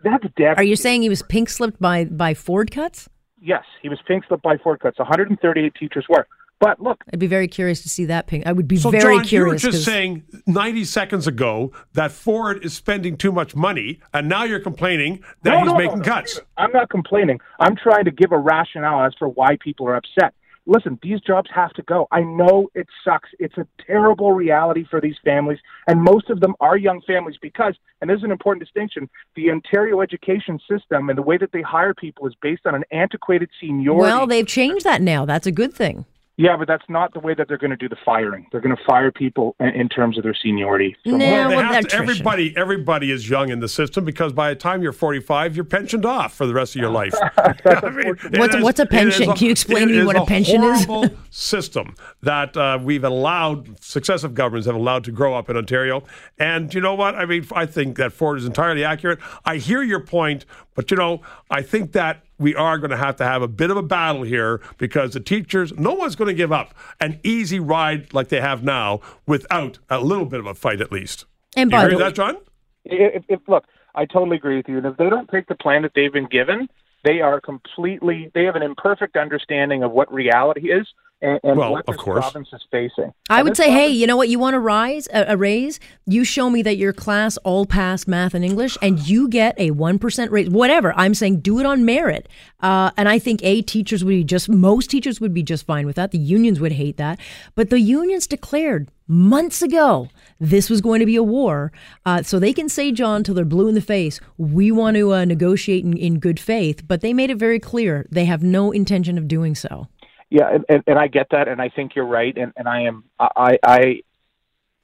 that's 0.02 0.22
devastating. 0.22 0.58
Are 0.58 0.62
you 0.62 0.76
saying 0.76 1.02
he 1.02 1.08
was 1.08 1.22
pink 1.22 1.48
slipped 1.48 1.80
by 1.80 2.04
by 2.04 2.34
Ford 2.34 2.70
cuts? 2.70 3.08
Yes, 3.40 3.64
he 3.82 3.88
was 3.88 3.98
pink 4.06 4.24
slipped 4.26 4.42
by 4.42 4.56
Ford 4.58 4.80
cuts. 4.80 4.98
138 4.98 5.74
teachers 5.74 6.06
were. 6.08 6.26
But 6.58 6.80
look, 6.80 7.04
I'd 7.12 7.18
be 7.18 7.26
very 7.26 7.48
curious 7.48 7.82
to 7.82 7.88
see 7.88 8.06
that 8.06 8.26
pink. 8.26 8.46
I 8.46 8.52
would 8.52 8.66
be 8.66 8.78
so 8.78 8.90
very 8.90 9.16
John, 9.16 9.24
curious. 9.24 9.62
You 9.62 9.68
were 9.68 9.72
just 9.72 9.84
saying 9.84 10.24
90 10.46 10.84
seconds 10.84 11.26
ago 11.26 11.72
that 11.92 12.12
Ford 12.12 12.64
is 12.64 12.72
spending 12.72 13.16
too 13.16 13.30
much 13.30 13.54
money, 13.54 14.00
and 14.14 14.28
now 14.28 14.44
you're 14.44 14.60
complaining 14.60 15.22
that 15.42 15.50
no, 15.50 15.58
he's 15.58 15.66
no, 15.66 15.78
making 15.78 15.98
no, 15.98 16.04
cuts. 16.04 16.40
I'm 16.56 16.72
not 16.72 16.88
complaining. 16.88 17.40
I'm 17.60 17.76
trying 17.76 18.06
to 18.06 18.10
give 18.10 18.32
a 18.32 18.38
rationale 18.38 19.04
as 19.04 19.12
for 19.18 19.28
why 19.28 19.58
people 19.62 19.86
are 19.86 19.96
upset. 19.96 20.32
Listen, 20.68 20.98
these 21.00 21.20
jobs 21.20 21.48
have 21.54 21.72
to 21.74 21.82
go. 21.82 22.08
I 22.10 22.22
know 22.22 22.68
it 22.74 22.88
sucks. 23.04 23.28
It's 23.38 23.56
a 23.56 23.66
terrible 23.86 24.32
reality 24.32 24.84
for 24.90 25.00
these 25.00 25.14
families, 25.24 25.58
and 25.86 26.02
most 26.02 26.30
of 26.30 26.40
them 26.40 26.54
are 26.58 26.76
young 26.76 27.02
families 27.06 27.36
because, 27.40 27.74
and 28.00 28.10
this 28.10 28.16
is 28.16 28.24
an 28.24 28.32
important 28.32 28.64
distinction, 28.64 29.08
the 29.36 29.50
Ontario 29.50 30.00
education 30.00 30.58
system 30.68 31.08
and 31.10 31.16
the 31.16 31.22
way 31.22 31.36
that 31.36 31.52
they 31.52 31.62
hire 31.62 31.94
people 31.94 32.26
is 32.26 32.34
based 32.40 32.66
on 32.66 32.74
an 32.74 32.82
antiquated 32.90 33.50
seniority. 33.60 34.02
Well, 34.02 34.26
they've 34.26 34.46
changed 34.46 34.84
that 34.84 35.02
now. 35.02 35.24
That's 35.24 35.46
a 35.46 35.52
good 35.52 35.72
thing. 35.72 36.06
Yeah, 36.38 36.56
but 36.58 36.68
that's 36.68 36.84
not 36.88 37.14
the 37.14 37.20
way 37.20 37.32
that 37.32 37.48
they're 37.48 37.56
going 37.56 37.70
to 37.70 37.76
do 37.76 37.88
the 37.88 37.96
firing. 38.04 38.46
They're 38.52 38.60
going 38.60 38.76
to 38.76 38.82
fire 38.84 39.10
people 39.10 39.56
in 39.58 39.88
terms 39.88 40.18
of 40.18 40.24
their 40.24 40.34
seniority. 40.34 40.94
So 41.06 41.16
no, 41.16 41.48
well, 41.48 41.82
to, 41.82 41.96
everybody, 41.96 42.54
everybody 42.56 43.10
is 43.10 43.28
young 43.28 43.48
in 43.48 43.60
the 43.60 43.68
system 43.68 44.04
because 44.04 44.34
by 44.34 44.50
the 44.50 44.56
time 44.56 44.82
you're 44.82 44.92
45, 44.92 45.56
you're 45.56 45.64
pensioned 45.64 46.04
off 46.04 46.34
for 46.34 46.46
the 46.46 46.52
rest 46.52 46.76
of 46.76 46.82
your 46.82 46.90
life. 46.96 47.14
I 47.38 47.90
mean, 47.90 48.16
what's, 48.36 48.54
is, 48.54 48.62
what's 48.62 48.80
a 48.80 48.86
pension? 48.86 49.30
A, 49.30 49.34
Can 49.34 49.46
you 49.46 49.50
explain 49.52 49.88
to 49.88 49.94
me 49.94 50.04
what 50.04 50.16
a, 50.16 50.22
a 50.22 50.26
pension 50.26 50.62
is? 50.62 50.86
system 51.30 51.94
that 52.22 52.56
uh, 52.56 52.78
we've 52.82 53.04
allowed 53.04 53.82
successive 53.82 54.34
governments 54.34 54.66
have 54.66 54.74
allowed 54.74 55.04
to 55.04 55.12
grow 55.12 55.34
up 55.34 55.48
in 55.48 55.56
Ontario. 55.56 56.02
And 56.38 56.72
you 56.74 56.80
know 56.80 56.94
what? 56.94 57.14
I 57.14 57.24
mean, 57.24 57.46
I 57.52 57.64
think 57.64 57.96
that 57.96 58.12
Ford 58.12 58.38
is 58.38 58.44
entirely 58.44 58.84
accurate. 58.84 59.18
I 59.44 59.56
hear 59.56 59.82
your 59.82 60.00
point, 60.00 60.44
But 60.76 60.90
you 60.92 60.96
know, 60.96 61.22
I 61.50 61.62
think 61.62 61.92
that 61.92 62.22
we 62.38 62.54
are 62.54 62.78
going 62.78 62.90
to 62.90 62.96
have 62.96 63.16
to 63.16 63.24
have 63.24 63.42
a 63.42 63.48
bit 63.48 63.70
of 63.70 63.76
a 63.76 63.82
battle 63.82 64.22
here 64.22 64.60
because 64.78 65.14
the 65.14 65.20
teachers, 65.20 65.72
no 65.76 65.94
one's 65.94 66.14
going 66.14 66.28
to 66.28 66.34
give 66.34 66.52
up 66.52 66.74
an 67.00 67.18
easy 67.24 67.58
ride 67.58 68.14
like 68.14 68.28
they 68.28 68.40
have 68.40 68.62
now 68.62 69.00
without 69.26 69.78
a 69.90 70.00
little 70.00 70.26
bit 70.26 70.38
of 70.38 70.46
a 70.46 70.54
fight 70.54 70.80
at 70.80 70.92
least. 70.92 71.24
And 71.56 71.72
you 71.72 71.76
by 71.76 71.84
agree 71.84 71.96
the 71.96 72.04
with 72.04 72.14
that, 72.14 72.14
John? 72.14 72.36
If, 72.84 73.24
if, 73.28 73.40
look, 73.48 73.64
I 73.94 74.04
totally 74.04 74.36
agree 74.36 74.58
with 74.58 74.68
you. 74.68 74.76
And 74.76 74.86
if 74.86 74.96
they 74.98 75.08
don't 75.08 75.28
take 75.28 75.48
the 75.48 75.56
plan 75.56 75.82
that 75.82 75.92
they've 75.94 76.12
been 76.12 76.28
given, 76.28 76.68
they 77.04 77.20
are 77.20 77.40
completely. 77.40 78.30
They 78.34 78.44
have 78.44 78.56
an 78.56 78.62
imperfect 78.62 79.16
understanding 79.16 79.82
of 79.82 79.92
what 79.92 80.12
reality 80.12 80.70
is 80.70 80.86
and, 81.22 81.40
and 81.42 81.58
Well, 81.58 81.72
what 81.72 81.88
of 81.88 81.94
this 81.96 82.02
course. 82.02 82.20
province 82.30 82.48
is 82.52 82.64
facing. 82.70 83.12
I 83.30 83.38
And 83.38 83.44
would 83.44 83.52
this 83.52 83.58
say, 83.58 83.70
hey, 83.70 83.88
you 83.88 84.06
know 84.06 84.16
what? 84.16 84.28
You 84.28 84.38
want 84.38 84.54
to 84.54 84.60
rise 84.60 85.08
a, 85.12 85.32
a 85.32 85.36
raise? 85.36 85.80
You 86.06 86.24
show 86.24 86.50
me 86.50 86.62
that 86.62 86.76
your 86.76 86.92
class 86.92 87.36
all 87.38 87.66
passed 87.66 88.06
math 88.06 88.34
and 88.34 88.44
English, 88.44 88.76
and 88.82 88.98
you 89.08 89.28
get 89.28 89.58
a 89.58 89.70
one 89.72 89.98
percent 89.98 90.30
raise. 90.30 90.50
Whatever. 90.50 90.92
I'm 90.96 91.14
saying, 91.14 91.40
do 91.40 91.58
it 91.58 91.66
on 91.66 91.84
merit. 91.84 92.28
Uh, 92.60 92.90
and 92.96 93.08
I 93.08 93.18
think 93.18 93.40
a 93.42 93.62
teachers 93.62 94.04
would 94.04 94.10
be 94.10 94.24
just 94.24 94.48
most 94.48 94.90
teachers 94.90 95.20
would 95.20 95.34
be 95.34 95.42
just 95.42 95.66
fine 95.66 95.86
with 95.86 95.96
that. 95.96 96.10
The 96.10 96.18
unions 96.18 96.60
would 96.60 96.72
hate 96.72 96.96
that, 96.96 97.18
but 97.54 97.70
the 97.70 97.80
unions 97.80 98.26
declared 98.26 98.90
months 99.08 99.62
ago 99.62 100.08
this 100.40 100.68
was 100.68 100.80
going 100.80 101.00
to 101.00 101.06
be 101.06 101.16
a 101.16 101.22
war. 101.22 101.70
Uh, 102.04 102.22
so 102.22 102.38
they 102.38 102.52
can 102.52 102.68
say, 102.68 102.92
John, 102.92 103.22
till 103.24 103.34
they're 103.34 103.44
blue 103.44 103.68
in 103.68 103.74
the 103.74 103.80
face, 103.80 104.20
we 104.36 104.70
want 104.72 104.96
to 104.96 105.14
uh, 105.14 105.24
negotiate 105.24 105.84
in, 105.84 105.96
in 105.96 106.18
good 106.18 106.38
faith. 106.40 106.86
But 106.86 107.00
they 107.00 107.12
made 107.14 107.30
it 107.30 107.36
very 107.36 107.60
clear 107.60 108.06
they 108.10 108.24
have 108.26 108.42
no 108.42 108.70
intention 108.72 109.16
of 109.16 109.28
doing 109.28 109.54
so. 109.54 109.88
Yeah, 110.30 110.48
and, 110.52 110.64
and, 110.68 110.82
and 110.86 110.98
I 110.98 111.06
get 111.06 111.28
that, 111.30 111.46
and 111.48 111.60
I 111.62 111.68
think 111.68 111.94
you're 111.94 112.06
right, 112.06 112.36
and, 112.36 112.52
and 112.56 112.68
I 112.68 112.82
am 112.82 113.04
I 113.18 113.58
I 113.64 114.00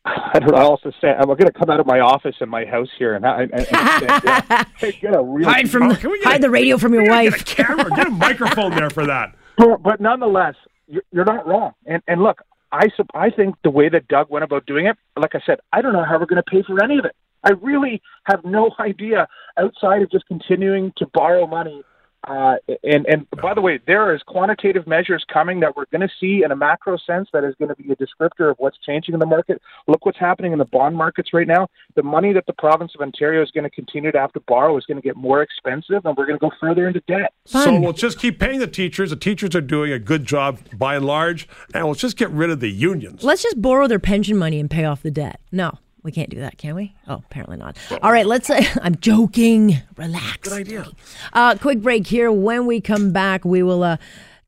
I 0.05 0.39
don't 0.41 0.51
know 0.51 0.57
how 0.59 0.71
else 0.73 0.83
to 0.83 0.93
say. 1.01 1.09
I'm 1.09 1.27
going 1.27 1.39
to 1.39 1.53
come 1.53 1.71
out 1.71 1.79
of 1.81 1.87
my 1.87 2.01
office 2.01 2.35
in 2.41 2.49
my 2.49 2.65
house 2.65 2.89
here 2.99 3.15
and, 3.15 3.25
and, 3.25 3.53
and 3.53 3.67
yeah, 3.71 4.65
get 5.01 5.15
a 5.15 5.23
real 5.23 5.49
Hide 5.49 5.71
from 5.71 5.85
Oh, 5.85 5.89
the, 5.93 5.97
can 5.97 6.11
we 6.11 6.19
get 6.19 6.27
hide 6.29 6.41
a- 6.41 6.43
the 6.43 6.51
radio 6.51 6.77
from 6.77 6.93
your 6.93 7.09
wife. 7.09 7.45
Get 7.45 7.59
a 7.61 7.65
camera, 7.65 7.91
get 7.91 8.07
a 8.09 8.11
microphone 8.29 8.73
there 8.75 8.91
for 8.91 9.07
that. 9.07 9.35
But, 9.57 9.81
but 9.83 10.01
nonetheless, 10.01 10.57
you're, 10.89 11.05
you're 11.13 11.25
not 11.25 11.47
wrong. 11.47 11.73
And 11.87 12.03
and 12.09 12.21
look, 12.23 12.43
I 12.73 12.89
sup- 12.97 13.11
I 13.15 13.31
think 13.31 13.55
the 13.63 13.71
way 13.71 13.89
that 13.91 14.09
Doug 14.09 14.29
went 14.29 14.43
about 14.45 14.67
doing 14.67 14.87
it, 14.87 14.97
like 15.17 15.35
I 15.37 15.41
said, 15.47 15.59
I 15.73 15.83
don't 15.83 15.93
know 15.93 16.05
how 16.05 16.19
we're 16.19 16.27
going 16.27 16.43
to 16.43 16.51
pay 16.51 16.63
for 16.67 16.83
any 16.83 16.99
of 16.99 17.05
it. 17.05 17.15
I 17.45 17.51
really 17.53 18.03
have 18.25 18.45
no 18.45 18.71
idea 18.81 19.29
outside 19.57 20.03
of 20.03 20.11
just 20.11 20.27
continuing 20.27 20.93
to 20.97 21.07
borrow 21.15 21.47
money. 21.47 21.85
Uh, 22.29 22.57
and 22.85 23.05
and 23.07 23.27
by 23.43 23.53
the 23.53 23.61
way, 23.61 23.81
there 23.87 24.15
is 24.15 24.23
quantitative 24.23 24.87
measures 24.87 25.25
coming 25.33 25.61
that 25.61 25.77
we're 25.77 25.87
going 25.87 26.01
to 26.01 26.11
see 26.21 26.43
in 26.45 26.53
a 26.53 26.57
macro 26.57 26.97
sense 26.97 27.29
that 27.33 27.43
is 27.43 27.55
going 27.59 27.69
to 27.69 27.75
be 27.75 27.91
a 27.93 27.97
descriptor 27.97 28.51
of 28.51 28.57
what's 28.59 28.79
changing 28.87 29.13
in 29.15 29.21
the 29.21 29.27
market. 29.27 29.61
Look 29.89 30.07
what's 30.07 30.19
happening 30.19 30.53
in 30.53 30.59
the 30.59 30.65
bond 30.65 30.97
markets 30.97 31.31
right 31.33 31.49
now. 31.49 31.67
The 31.97 32.03
money 32.03 32.33
that 32.33 32.47
the 32.47 32.53
province 32.53 32.93
of 32.95 33.01
Ontario 33.01 33.43
is 33.43 33.51
going 33.51 33.65
to 33.65 33.71
continue 33.71 34.13
to 34.13 34.19
have 34.21 34.33
to 34.35 34.41
borrow 34.47 34.77
is 34.77 34.87
going 34.87 34.99
to 34.99 35.03
get 35.03 35.17
more 35.17 35.43
expensive, 35.43 36.05
and 36.05 36.17
we're 36.17 36.27
going 36.27 36.39
to 36.39 36.49
go 36.49 36.53
further 36.61 36.87
into 36.87 37.01
debt. 37.09 37.33
So 37.45 37.81
we'll 37.81 37.93
just 37.93 38.19
keep 38.19 38.39
paying 38.39 38.61
the 38.61 38.69
teachers. 38.69 39.11
The 39.11 39.17
teachers 39.17 39.57
are 39.57 39.61
doing 39.61 39.93
a 39.93 39.99
good 39.99 40.25
job 40.25 40.61
by 40.73 40.97
and 40.97 41.05
large, 41.05 41.49
and 41.75 41.85
we'll 41.85 41.95
just 41.95 42.17
get 42.17 42.31
rid 42.31 42.51
of 42.51 42.61
the 42.61 42.71
unions. 42.71 43.25
Let's 43.25 43.43
just 43.43 43.61
borrow 43.61 43.89
their 43.89 43.99
pension 43.99 44.37
money 44.37 44.61
and 44.61 44.71
pay 44.71 44.85
off 44.85 45.03
the 45.03 45.11
debt. 45.11 45.41
No, 45.51 45.79
we 46.03 46.13
can't 46.13 46.31
do 46.31 46.41
that, 46.41 46.59
can 46.59 46.75
we? 46.75 46.95
Oh, 47.07 47.23
apparently 47.31 47.57
not. 47.57 47.77
All 48.03 48.13
right, 48.13 48.27
let's. 48.27 48.51
Uh, 48.51 48.63
I'm 48.83 48.97
joking. 48.97 49.79
Relax. 49.97 50.49
Good 50.49 50.53
idea. 50.53 50.87
Uh, 51.33 51.57
quick 51.61 51.81
break 51.81 52.07
here. 52.07 52.31
When 52.33 52.67
we 52.67 52.81
come 52.81 53.13
back, 53.13 53.45
we 53.45 53.63
will. 53.63 53.83
Uh, 53.83 53.97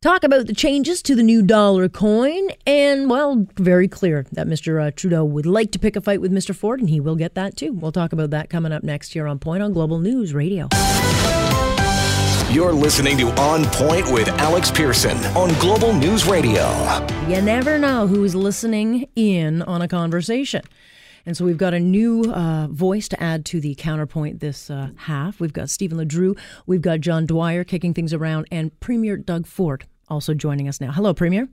Talk 0.04 0.22
about 0.22 0.46
the 0.46 0.52
changes 0.52 1.00
to 1.00 1.14
the 1.14 1.22
new 1.22 1.40
dollar 1.42 1.88
coin, 1.88 2.50
and 2.66 3.08
well, 3.08 3.46
very 3.56 3.88
clear 3.88 4.26
that 4.32 4.46
Mr. 4.46 4.88
Uh, 4.88 4.90
Trudeau 4.90 5.24
would 5.24 5.46
like 5.46 5.70
to 5.70 5.78
pick 5.78 5.96
a 5.96 6.00
fight 6.02 6.20
with 6.20 6.30
Mr. 6.30 6.54
Ford, 6.54 6.78
and 6.78 6.90
he 6.90 7.00
will 7.00 7.16
get 7.16 7.34
that 7.36 7.56
too. 7.56 7.72
We'll 7.72 7.90
talk 7.90 8.12
about 8.12 8.28
that 8.28 8.50
coming 8.50 8.70
up 8.70 8.82
next 8.82 9.14
here 9.14 9.26
on 9.26 9.38
Point 9.38 9.62
on 9.62 9.72
Global 9.72 9.98
News 9.98 10.34
Radio. 10.34 10.68
You're 12.50 12.74
listening 12.74 13.16
to 13.16 13.28
On 13.40 13.64
Point 13.64 14.12
with 14.12 14.28
Alex 14.28 14.70
Pearson 14.70 15.16
on 15.34 15.58
Global 15.58 15.94
News 15.94 16.26
Radio. 16.26 16.68
You 17.26 17.40
never 17.40 17.78
know 17.78 18.06
who's 18.06 18.34
listening 18.34 19.08
in 19.16 19.62
on 19.62 19.80
a 19.80 19.88
conversation. 19.88 20.60
And 21.26 21.36
so 21.36 21.44
we've 21.44 21.58
got 21.58 21.74
a 21.74 21.80
new 21.80 22.30
uh, 22.32 22.68
voice 22.68 23.08
to 23.08 23.22
add 23.22 23.44
to 23.46 23.60
the 23.60 23.74
counterpoint 23.76 24.40
this 24.40 24.70
uh, 24.70 24.90
half. 24.96 25.40
We've 25.40 25.52
got 25.52 25.70
Stephen 25.70 25.98
LeDrew, 25.98 26.38
we've 26.66 26.82
got 26.82 27.00
John 27.00 27.26
Dwyer 27.26 27.64
kicking 27.64 27.94
things 27.94 28.12
around, 28.12 28.46
and 28.50 28.78
Premier 28.80 29.16
Doug 29.16 29.46
Ford 29.46 29.86
also 30.08 30.34
joining 30.34 30.68
us 30.68 30.80
now. 30.80 30.92
Hello, 30.92 31.14
Premier. 31.14 31.48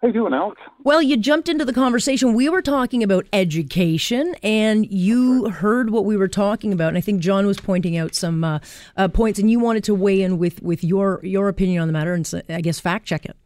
How 0.00 0.06
you 0.06 0.14
doing, 0.14 0.32
Alex? 0.32 0.60
Well, 0.84 1.02
you 1.02 1.16
jumped 1.16 1.48
into 1.48 1.64
the 1.64 1.72
conversation. 1.72 2.34
We 2.34 2.48
were 2.48 2.62
talking 2.62 3.02
about 3.02 3.26
education, 3.32 4.36
and 4.44 4.88
you 4.88 5.50
heard 5.50 5.90
what 5.90 6.04
we 6.04 6.16
were 6.16 6.28
talking 6.28 6.72
about. 6.72 6.88
And 6.88 6.98
I 6.98 7.00
think 7.00 7.20
John 7.20 7.46
was 7.46 7.58
pointing 7.58 7.96
out 7.96 8.14
some 8.14 8.44
uh, 8.44 8.60
uh, 8.96 9.08
points, 9.08 9.40
and 9.40 9.50
you 9.50 9.58
wanted 9.58 9.82
to 9.84 9.94
weigh 9.96 10.22
in 10.22 10.38
with, 10.38 10.62
with 10.62 10.84
your 10.84 11.18
your 11.24 11.48
opinion 11.48 11.82
on 11.82 11.88
the 11.88 11.92
matter, 11.92 12.14
and 12.14 12.24
so, 12.24 12.40
I 12.48 12.60
guess 12.60 12.78
fact 12.78 13.06
check 13.06 13.26
it. 13.26 13.36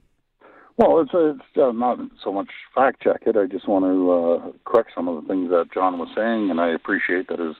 Well, 0.78 1.00
it's, 1.00 1.10
it's 1.14 1.56
uh, 1.56 1.72
not 1.72 1.98
so 2.24 2.32
much 2.32 2.48
fact 2.74 3.02
check 3.02 3.22
it. 3.26 3.36
I 3.36 3.46
just 3.46 3.68
want 3.68 3.84
to 3.84 4.10
uh, 4.10 4.52
correct 4.64 4.90
some 4.94 5.06
of 5.06 5.22
the 5.22 5.28
things 5.28 5.50
that 5.50 5.72
John 5.72 5.98
was 5.98 6.08
saying, 6.16 6.50
and 6.50 6.60
I 6.60 6.70
appreciate 6.70 7.28
that 7.28 7.38
his 7.38 7.56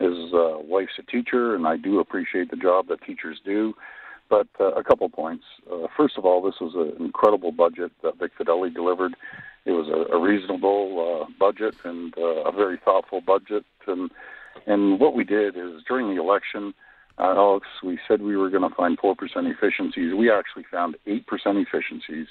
his 0.00 0.32
uh, 0.32 0.58
wife's 0.60 0.98
a 0.98 1.02
teacher, 1.02 1.56
and 1.56 1.66
I 1.66 1.76
do 1.76 1.98
appreciate 1.98 2.50
the 2.50 2.56
job 2.56 2.86
that 2.88 3.02
teachers 3.02 3.40
do. 3.44 3.74
But 4.30 4.46
uh, 4.60 4.72
a 4.74 4.84
couple 4.84 5.08
points. 5.08 5.44
Uh, 5.72 5.86
first 5.96 6.18
of 6.18 6.24
all, 6.26 6.42
this 6.42 6.56
was 6.60 6.74
an 6.74 7.02
incredible 7.02 7.50
budget 7.50 7.92
that 8.02 8.18
Vic 8.18 8.32
Fedeli 8.38 8.72
delivered. 8.72 9.14
It 9.64 9.72
was 9.72 9.88
a, 9.88 10.14
a 10.14 10.20
reasonable 10.20 11.24
uh, 11.26 11.32
budget 11.38 11.74
and 11.84 12.14
uh, 12.18 12.44
a 12.44 12.52
very 12.52 12.78
thoughtful 12.84 13.22
budget. 13.22 13.64
And 13.86 14.10
and 14.66 15.00
what 15.00 15.14
we 15.14 15.24
did 15.24 15.56
is 15.56 15.82
during 15.88 16.14
the 16.14 16.20
election, 16.20 16.74
Alex, 17.18 17.66
we 17.82 17.98
said 18.06 18.22
we 18.22 18.36
were 18.36 18.50
going 18.50 18.68
to 18.68 18.74
find 18.74 18.98
four 18.98 19.14
percent 19.14 19.46
efficiencies. 19.46 20.14
We 20.14 20.30
actually 20.30 20.64
found 20.70 20.96
eight 21.06 21.26
percent 21.26 21.58
efficiencies. 21.58 22.28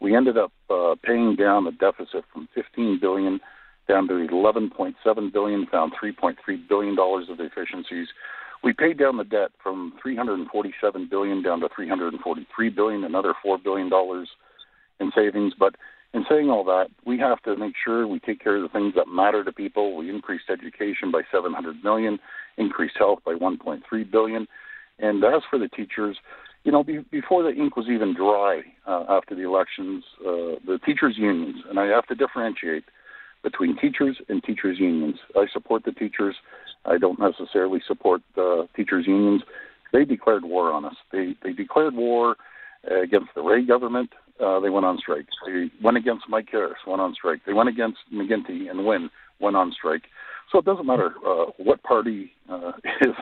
We 0.00 0.16
ended 0.16 0.36
up 0.36 0.52
uh, 0.70 0.94
paying 1.02 1.36
down 1.36 1.64
the 1.64 1.72
deficit 1.72 2.24
from 2.32 2.48
15 2.54 2.98
billion 3.00 3.40
down 3.88 4.08
to 4.08 4.14
11.7 4.14 5.32
billion. 5.32 5.66
Found 5.66 5.92
3.3 6.02 6.68
billion 6.68 6.96
dollars 6.96 7.26
of 7.28 7.40
efficiencies. 7.40 8.08
We 8.64 8.72
paid 8.72 8.98
down 8.98 9.16
the 9.16 9.24
debt 9.24 9.50
from 9.62 9.92
347 10.00 11.08
billion 11.10 11.42
down 11.42 11.60
to 11.60 11.68
343 11.74 12.68
billion, 12.70 13.04
another 13.04 13.34
four 13.42 13.58
billion 13.58 13.88
dollars 13.88 14.30
in 15.00 15.10
savings. 15.14 15.52
But 15.58 15.74
in 16.14 16.24
saying 16.28 16.48
all 16.50 16.64
that, 16.64 16.88
we 17.04 17.18
have 17.18 17.42
to 17.42 17.56
make 17.56 17.74
sure 17.82 18.06
we 18.06 18.20
take 18.20 18.42
care 18.42 18.56
of 18.56 18.62
the 18.62 18.68
things 18.68 18.94
that 18.94 19.08
matter 19.08 19.42
to 19.42 19.52
people. 19.52 19.96
We 19.96 20.10
increased 20.10 20.44
education 20.50 21.10
by 21.10 21.22
700 21.32 21.82
million, 21.82 22.18
increased 22.56 22.96
health 22.98 23.20
by 23.24 23.34
1.3 23.34 24.10
billion, 24.10 24.46
and 24.98 25.24
as 25.24 25.42
for 25.50 25.58
the 25.58 25.68
teachers, 25.68 26.18
you 26.64 26.70
know, 26.70 26.84
be, 26.84 26.98
before 27.10 27.42
the 27.42 27.50
ink 27.50 27.76
was 27.76 27.86
even 27.90 28.14
dry 28.14 28.62
uh, 28.86 29.04
after 29.08 29.34
the 29.34 29.42
elections, 29.42 30.04
uh, 30.20 30.58
the 30.66 30.78
teachers' 30.84 31.16
unions, 31.18 31.56
and 31.68 31.78
I 31.78 31.86
have 31.86 32.06
to 32.06 32.14
differentiate 32.14 32.84
between 33.42 33.76
teachers 33.76 34.18
and 34.28 34.42
teachers' 34.44 34.78
unions. 34.78 35.16
I 35.34 35.46
support 35.52 35.84
the 35.84 35.92
teachers. 35.92 36.36
I 36.84 36.98
don't 36.98 37.18
necessarily 37.18 37.80
support 37.86 38.22
uh, 38.36 38.66
teachers' 38.76 39.06
unions. 39.06 39.42
They 39.92 40.04
declared 40.04 40.44
war 40.44 40.72
on 40.72 40.84
us. 40.84 40.94
They 41.10 41.34
they 41.42 41.52
declared 41.52 41.94
war 41.94 42.36
against 42.84 43.28
the 43.34 43.42
Rae 43.42 43.64
government. 43.64 44.10
Uh, 44.40 44.58
they 44.60 44.70
went 44.70 44.86
on 44.86 44.98
strike. 44.98 45.26
They 45.46 45.70
went 45.82 45.96
against 45.96 46.24
Mike 46.28 46.48
Harris, 46.50 46.78
went 46.86 47.00
on 47.00 47.14
strike. 47.14 47.40
They 47.46 47.52
went 47.52 47.68
against 47.68 47.98
McGuinty 48.12 48.70
and 48.70 48.86
Wynne, 48.86 49.10
went 49.40 49.56
on 49.56 49.72
strike. 49.72 50.02
So 50.52 50.58
it 50.58 50.66
doesn't 50.66 50.86
matter 50.86 51.14
uh, 51.26 51.46
what 51.56 51.82
party 51.82 52.32
uh, 52.48 52.72
is 53.00 53.14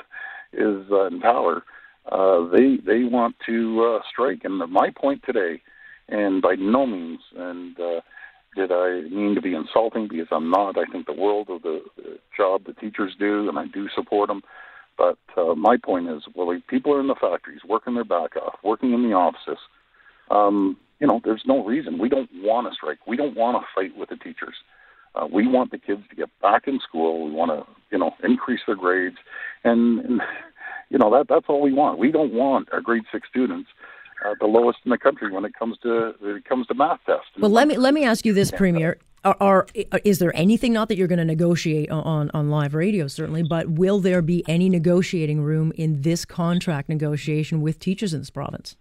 is 0.53 0.85
uh, 0.91 1.07
in 1.07 1.21
power. 1.21 1.63
Uh, 2.11 2.49
they 2.49 2.79
they 2.85 3.05
want 3.05 3.37
to 3.47 3.85
uh, 3.85 4.03
strike. 4.11 4.41
And 4.45 4.59
my 4.71 4.91
point 4.91 5.23
today, 5.25 5.63
and 6.09 6.43
by 6.43 6.57
no 6.57 6.87
means, 6.87 7.21
and 7.37 7.79
uh, 7.79 8.01
did 8.57 8.73
I 8.73 9.03
mean 9.03 9.35
to 9.37 9.41
be 9.41 9.55
insulting 9.55 10.09
because 10.09 10.27
I'm 10.33 10.51
not. 10.51 10.77
I 10.77 10.85
think 10.91 11.07
the 11.07 11.13
world 11.13 11.49
of 11.51 11.63
the, 11.63 11.83
job 12.37 12.65
the 12.67 12.73
teachers 12.73 13.13
do, 13.19 13.49
and 13.49 13.59
I 13.59 13.67
do 13.67 13.89
support 13.95 14.29
them. 14.29 14.43
But 14.99 15.19
uh, 15.37 15.55
my 15.55 15.77
point 15.77 16.09
is, 16.09 16.25
well, 16.35 16.55
people 16.69 16.93
are 16.93 17.01
in 17.01 17.07
the 17.07 17.15
factories 17.15 17.61
working 17.67 17.95
their 17.95 18.05
back 18.05 18.37
off, 18.37 18.57
working 18.65 18.93
in 18.93 19.09
the 19.09 19.15
offices. 19.15 19.59
Um, 20.31 20.77
you 20.99 21.07
know, 21.07 21.21
there's 21.25 21.43
no 21.47 21.65
reason. 21.65 21.99
We 21.99 22.09
don't 22.09 22.29
want 22.35 22.69
to 22.69 22.75
strike. 22.75 23.07
We 23.07 23.17
don't 23.17 23.37
want 23.37 23.57
to 23.57 23.67
fight 23.75 23.97
with 23.97 24.11
the 24.11 24.17
teachers. 24.17 24.55
Uh, 24.59 24.80
we 25.33 25.47
want 25.47 25.71
the 25.71 25.79
kids 25.79 26.03
to 26.11 26.17
get 26.17 26.29
back 26.41 26.67
in 26.67 26.81
school. 26.81 27.27
We 27.27 27.33
want 27.33 27.51
to, 27.51 27.67
you 27.91 27.99
know, 27.99 28.13
increase 28.23 28.61
their 28.67 28.77
grades, 28.77 29.17
and, 29.65 30.01
and 30.01 30.21
you 30.89 30.99
know 30.99 31.11
that 31.11 31.27
that's 31.29 31.47
all 31.49 31.61
we 31.61 31.73
want. 31.73 31.99
We 31.99 32.11
don't 32.11 32.33
want 32.33 32.69
our 32.73 32.81
grade 32.81 33.05
six 33.13 33.29
students 33.29 33.69
uh, 34.25 34.35
the 34.41 34.47
lowest 34.47 34.79
in 34.85 34.91
the 34.91 34.99
country 34.99 35.31
when 35.31 35.45
it 35.45 35.55
comes 35.55 35.79
to 35.83 36.15
when 36.21 36.37
it 36.37 36.45
comes 36.45 36.67
to 36.67 36.75
math 36.75 37.01
tests. 37.07 37.27
Well, 37.39 37.51
let 37.51 37.69
me 37.69 37.77
let 37.77 37.95
me 37.95 38.05
ask 38.05 38.25
you 38.25 38.33
this, 38.33 38.51
Premier. 38.51 38.99
Are, 39.23 39.37
are 39.39 39.67
is 40.03 40.19
there 40.19 40.35
anything 40.35 40.73
not 40.73 40.89
that 40.89 40.97
you're 40.97 41.09
going 41.09 41.19
to 41.19 41.25
negotiate 41.25 41.91
on 41.91 42.31
on 42.33 42.51
live 42.51 42.75
radio 42.75 43.07
certainly, 43.07 43.43
but 43.43 43.69
will 43.69 44.01
there 44.01 44.23
be 44.23 44.43
any 44.49 44.69
negotiating 44.69 45.43
room 45.43 45.73
in 45.77 46.03
this 46.03 46.25
contract 46.25 46.89
negotiation 46.89 47.61
with 47.61 47.79
teachers 47.79 48.15
in 48.15 48.21
this 48.21 48.31
province? 48.31 48.77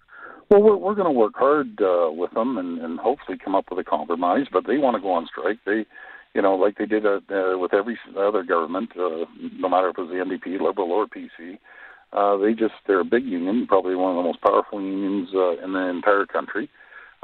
Well, 0.49 0.61
we're 0.61 0.77
we're 0.77 0.95
going 0.95 1.13
to 1.13 1.17
work 1.17 1.33
hard 1.35 1.81
uh, 1.81 2.11
with 2.11 2.31
them 2.31 2.57
and, 2.57 2.79
and 2.79 2.99
hopefully 2.99 3.37
come 3.37 3.53
up 3.53 3.65
with 3.69 3.79
a 3.79 3.83
compromise. 3.83 4.47
But 4.51 4.65
they 4.65 4.77
want 4.77 4.95
to 4.95 5.01
go 5.01 5.11
on 5.11 5.27
strike. 5.27 5.59
They, 5.65 5.85
you 6.33 6.41
know, 6.41 6.55
like 6.55 6.77
they 6.77 6.85
did 6.85 7.05
uh, 7.05 7.19
uh, 7.31 7.57
with 7.57 7.73
every 7.73 7.97
other 8.17 8.43
government, 8.43 8.91
uh, 8.95 9.25
no 9.57 9.69
matter 9.69 9.89
if 9.89 9.97
it 9.97 10.01
was 10.01 10.09
the 10.09 10.23
NDP, 10.23 10.61
Liberal, 10.61 10.91
or 10.91 11.07
PC. 11.07 11.57
Uh, 12.11 12.37
they 12.37 12.53
just 12.53 12.73
they're 12.87 13.01
a 13.01 13.05
big 13.05 13.25
union, 13.25 13.67
probably 13.67 13.95
one 13.95 14.11
of 14.11 14.17
the 14.17 14.27
most 14.27 14.41
powerful 14.41 14.81
unions 14.81 15.29
uh, 15.33 15.63
in 15.63 15.73
the 15.73 15.79
entire 15.79 16.25
country. 16.25 16.69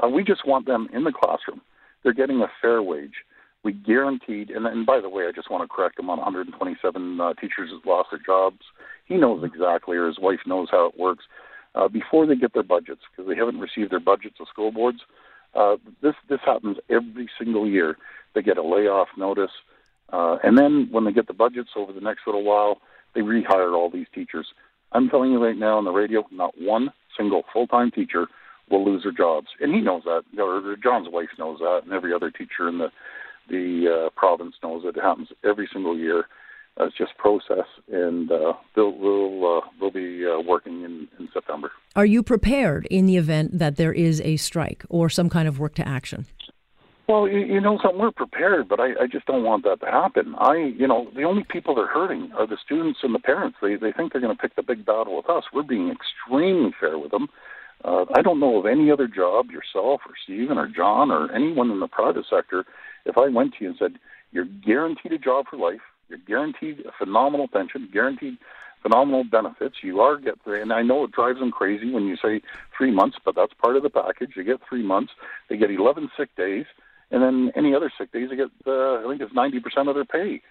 Uh, 0.02 0.08
we 0.08 0.22
just 0.22 0.46
want 0.46 0.66
them 0.66 0.88
in 0.92 1.04
the 1.04 1.12
classroom. 1.12 1.60
They're 2.02 2.12
getting 2.12 2.40
a 2.40 2.50
fair 2.60 2.82
wage. 2.82 3.24
We 3.64 3.72
guaranteed, 3.72 4.50
and, 4.50 4.64
and 4.66 4.86
by 4.86 5.00
the 5.00 5.08
way, 5.08 5.24
I 5.26 5.32
just 5.32 5.50
want 5.50 5.68
to 5.68 5.74
correct 5.74 5.98
him 5.98 6.08
on 6.08 6.18
127 6.18 7.20
uh, 7.20 7.34
teachers 7.34 7.70
who 7.70 7.90
lost 7.90 8.10
their 8.12 8.20
jobs. 8.24 8.60
He 9.06 9.16
knows 9.16 9.42
exactly, 9.42 9.96
or 9.96 10.06
his 10.06 10.20
wife 10.20 10.40
knows 10.46 10.68
how 10.70 10.86
it 10.86 10.98
works. 10.98 11.24
Uh, 11.74 11.88
before 11.88 12.26
they 12.26 12.36
get 12.36 12.54
their 12.54 12.62
budgets, 12.62 13.02
because 13.10 13.28
they 13.28 13.36
haven't 13.36 13.58
received 13.58 13.90
their 13.90 14.00
budgets 14.00 14.36
of 14.40 14.46
school 14.48 14.70
boards, 14.70 15.00
uh, 15.54 15.76
this 16.02 16.14
this 16.28 16.40
happens 16.44 16.76
every 16.90 17.28
single 17.38 17.66
year. 17.66 17.96
They 18.36 18.42
get 18.42 18.58
a 18.58 18.62
layoff 18.62 19.08
notice, 19.16 19.50
uh, 20.12 20.36
and 20.44 20.58
then 20.58 20.88
when 20.90 21.04
they 21.04 21.12
get 21.12 21.26
the 21.26 21.32
budgets 21.32 21.70
over 21.74 21.90
the 21.90 22.02
next 22.02 22.26
little 22.26 22.44
while, 22.44 22.82
they 23.14 23.22
rehire 23.22 23.74
all 23.74 23.90
these 23.90 24.06
teachers. 24.14 24.46
I'm 24.92 25.08
telling 25.08 25.32
you 25.32 25.42
right 25.42 25.56
now 25.56 25.78
on 25.78 25.84
the 25.84 25.90
radio, 25.90 26.22
not 26.30 26.52
one 26.60 26.92
single 27.16 27.44
full-time 27.50 27.90
teacher 27.90 28.26
will 28.70 28.84
lose 28.84 29.04
their 29.04 29.12
jobs, 29.12 29.48
and 29.60 29.74
he 29.74 29.80
knows 29.80 30.02
that. 30.04 30.22
Or 30.38 30.76
John's 30.76 31.08
wife 31.10 31.30
knows 31.38 31.60
that, 31.60 31.80
and 31.84 31.92
every 31.94 32.12
other 32.12 32.30
teacher 32.30 32.68
in 32.68 32.76
the 32.78 32.90
the 33.48 34.06
uh, 34.06 34.10
province 34.22 34.56
knows 34.62 34.82
it. 34.84 34.96
It 34.96 35.02
happens 35.02 35.28
every 35.42 35.68
single 35.72 35.96
year. 35.96 36.26
Uh, 36.78 36.84
it's 36.86 36.98
just 36.98 37.16
process, 37.16 37.66
and 37.90 38.30
uh, 38.30 38.52
they'll 38.74 38.92
they'll, 38.98 39.62
uh, 39.64 39.68
they'll 39.80 39.90
be 39.90 40.26
uh, 40.26 40.40
working 40.42 40.82
in, 40.82 41.08
in 41.18 41.28
September. 41.32 41.72
Are 41.94 42.04
you 42.04 42.22
prepared 42.22 42.86
in 42.90 43.06
the 43.06 43.16
event 43.16 43.58
that 43.58 43.76
there 43.76 43.94
is 43.94 44.20
a 44.20 44.36
strike 44.36 44.84
or 44.90 45.08
some 45.08 45.30
kind 45.30 45.48
of 45.48 45.58
work 45.58 45.74
to 45.76 45.88
action? 45.88 46.26
Well, 47.08 47.28
you, 47.28 47.38
you 47.38 47.60
know, 47.60 47.78
something 47.82 48.00
we're 48.00 48.10
prepared, 48.10 48.68
but 48.68 48.80
I, 48.80 48.88
I 49.02 49.06
just 49.10 49.26
don't 49.26 49.44
want 49.44 49.62
that 49.64 49.80
to 49.80 49.86
happen. 49.86 50.34
I, 50.38 50.56
you 50.76 50.88
know, 50.88 51.08
the 51.14 51.22
only 51.22 51.44
people 51.48 51.74
they're 51.74 51.86
hurting 51.86 52.32
are 52.36 52.46
the 52.46 52.56
students 52.64 53.00
and 53.02 53.14
the 53.14 53.20
parents. 53.20 53.58
They 53.62 53.76
they 53.76 53.92
think 53.92 54.12
they're 54.12 54.20
going 54.20 54.36
to 54.36 54.40
pick 54.40 54.56
the 54.56 54.62
big 54.62 54.84
battle 54.84 55.16
with 55.16 55.30
us. 55.30 55.44
We're 55.52 55.62
being 55.62 55.90
extremely 55.92 56.74
fair 56.78 56.98
with 56.98 57.12
them. 57.12 57.28
Uh, 57.84 58.06
I 58.14 58.22
don't 58.22 58.40
know 58.40 58.58
of 58.58 58.66
any 58.66 58.90
other 58.90 59.06
job, 59.06 59.50
yourself 59.50 60.00
or 60.06 60.14
Stephen 60.24 60.58
or 60.58 60.66
John 60.66 61.10
or 61.12 61.30
anyone 61.32 61.70
in 61.70 61.78
the 61.78 61.86
private 61.86 62.24
sector. 62.28 62.64
If 63.04 63.16
I 63.16 63.28
went 63.28 63.54
to 63.54 63.64
you 63.64 63.70
and 63.70 63.78
said, 63.78 64.00
"You're 64.32 64.46
guaranteed 64.46 65.12
a 65.12 65.18
job 65.18 65.46
for 65.48 65.56
life, 65.56 65.82
you're 66.08 66.18
guaranteed 66.18 66.80
a 66.80 66.92
phenomenal 66.98 67.46
pension, 67.46 67.88
guaranteed 67.92 68.38
phenomenal 68.82 69.24
benefits. 69.24 69.76
You 69.82 70.00
are 70.00 70.16
get 70.16 70.42
three, 70.42 70.60
and 70.60 70.72
I 70.72 70.82
know 70.82 71.04
it 71.04 71.12
drives 71.12 71.38
them 71.38 71.50
crazy 71.50 71.90
when 71.90 72.06
you 72.06 72.16
say 72.16 72.40
three 72.76 72.90
months, 72.90 73.18
but 73.24 73.34
that's 73.34 73.52
part 73.54 73.76
of 73.76 73.82
the 73.82 73.90
package. 73.90 74.30
You 74.36 74.44
get 74.44 74.60
three 74.68 74.82
months. 74.82 75.12
They 75.48 75.56
get 75.56 75.70
11 75.70 76.10
sick 76.16 76.34
days, 76.36 76.66
and 77.10 77.22
then 77.22 77.52
any 77.56 77.74
other 77.74 77.90
sick 77.98 78.12
days, 78.12 78.30
they 78.30 78.36
get 78.36 78.48
uh, 78.66 78.98
I 78.98 79.04
think 79.08 79.20
it's 79.20 79.34
90 79.34 79.60
percent 79.60 79.88
of 79.88 79.94
their 79.94 80.04
pay. 80.04 80.42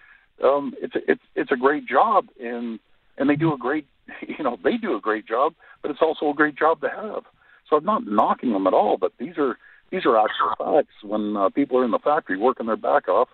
Um, 0.42 0.74
it's 0.80 0.94
a, 0.94 1.10
it's 1.10 1.22
it's 1.34 1.52
a 1.52 1.56
great 1.56 1.86
job, 1.86 2.26
and 2.40 2.78
and 3.18 3.28
they 3.28 3.36
do 3.36 3.52
a 3.52 3.58
great 3.58 3.86
you 4.28 4.42
know 4.42 4.58
they 4.62 4.76
do 4.76 4.96
a 4.96 5.00
great 5.00 5.26
job, 5.26 5.54
but 5.82 5.90
it's 5.90 6.02
also 6.02 6.30
a 6.30 6.34
great 6.34 6.56
job 6.56 6.80
to 6.80 6.88
have. 6.88 7.24
So 7.68 7.76
I'm 7.76 7.84
not 7.84 8.06
knocking 8.06 8.52
them 8.52 8.66
at 8.66 8.74
all, 8.74 8.96
but 8.96 9.12
these 9.18 9.38
are 9.38 9.58
these 9.90 10.04
are 10.04 10.18
actual 10.18 10.54
facts. 10.58 10.94
When 11.02 11.36
uh, 11.36 11.50
people 11.50 11.78
are 11.78 11.84
in 11.84 11.90
the 11.90 11.98
factory 11.98 12.38
working 12.38 12.66
their 12.66 12.76
back 12.76 13.08
off, 13.08 13.28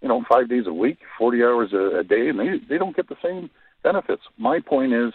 you 0.00 0.08
know, 0.08 0.24
five 0.28 0.48
days 0.48 0.64
a 0.66 0.72
week, 0.72 0.98
40 1.18 1.42
hours 1.42 1.72
a, 1.72 1.98
a 1.98 2.04
day, 2.04 2.28
and 2.28 2.38
they 2.38 2.58
they 2.68 2.78
don't 2.78 2.96
get 2.96 3.08
the 3.08 3.16
same 3.22 3.50
benefits. 3.82 4.22
My 4.38 4.60
point 4.60 4.92
is, 4.92 5.12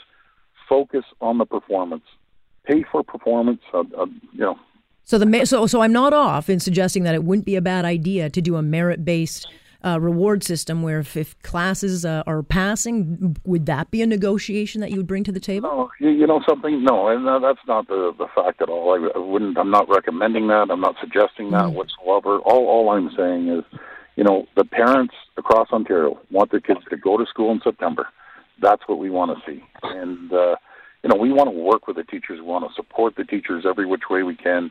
focus 0.68 1.06
on 1.22 1.38
the 1.38 1.46
performance. 1.46 2.04
Pay 2.66 2.86
for 2.92 3.04
performance. 3.04 3.62
Uh, 3.74 3.80
uh, 3.98 4.06
you 4.34 4.40
know. 4.40 4.60
So 5.10 5.18
the 5.18 5.46
so 5.48 5.66
so 5.66 5.82
I'm 5.82 5.92
not 5.92 6.14
off 6.14 6.52
in 6.52 6.60
suggesting 6.60 7.02
that 7.06 7.16
it 7.16 7.24
wouldn't 7.24 7.48
be 7.48 7.56
a 7.56 7.64
bad 7.64 7.84
idea 7.84 8.30
to 8.30 8.42
do 8.44 8.58
a 8.58 8.62
merit 8.62 9.04
based 9.04 9.48
uh, 9.84 10.00
reward 10.00 10.44
system 10.44 10.84
where 10.84 11.00
if, 11.00 11.18
if 11.18 11.42
classes 11.42 12.06
uh, 12.06 12.22
are 12.28 12.44
passing, 12.44 13.36
would 13.44 13.66
that 13.66 13.90
be 13.90 14.04
a 14.04 14.06
negotiation 14.06 14.82
that 14.82 14.92
you 14.92 14.98
would 14.98 15.08
bring 15.08 15.24
to 15.24 15.32
the 15.32 15.40
table? 15.40 15.68
No, 15.68 15.90
you, 16.00 16.10
you 16.16 16.28
know 16.28 16.44
something. 16.48 16.84
No, 16.84 17.08
and 17.08 17.28
uh, 17.28 17.40
that's 17.40 17.66
not 17.68 17.88
the 17.88 18.14
the 18.20 18.28
fact 18.36 18.62
at 18.62 18.70
all. 18.70 18.94
I, 18.94 19.18
I, 19.18 19.20
wouldn't. 19.20 19.58
I'm 19.58 19.72
not 19.72 19.90
recommending 19.90 20.46
that. 20.50 20.68
I'm 20.70 20.80
not 20.80 20.94
suggesting 21.02 21.50
that 21.50 21.66
mm. 21.66 21.74
whatsoever. 21.74 22.38
All 22.42 22.68
all 22.68 22.92
I'm 22.92 23.10
saying 23.18 23.48
is, 23.48 23.64
you 24.16 24.24
know, 24.24 24.46
the 24.56 24.64
parents 24.64 25.16
across 25.38 25.70
Ontario 25.72 26.20
want 26.30 26.52
their 26.52 26.60
kids 26.60 26.82
to 26.88 26.98
go 26.98 27.18
to 27.18 27.26
school 27.26 27.52
in 27.52 27.62
September. 27.64 28.10
That's 28.62 28.84
what 28.86 29.00
we 29.00 29.10
want 29.10 29.36
to 29.36 29.52
see, 29.52 29.64
and 29.82 30.32
uh, 30.32 30.56
you 31.02 31.10
know, 31.10 31.16
we 31.16 31.34
want 31.34 31.48
to 31.48 31.58
work 31.58 31.88
with 31.88 31.96
the 31.96 32.04
teachers. 32.04 32.42
We 32.42 32.46
want 32.46 32.70
to 32.70 32.76
support 32.76 33.16
the 33.16 33.24
teachers 33.24 33.66
every 33.68 33.88
which 33.88 34.04
way 34.12 34.22
we 34.22 34.36
can. 34.36 34.70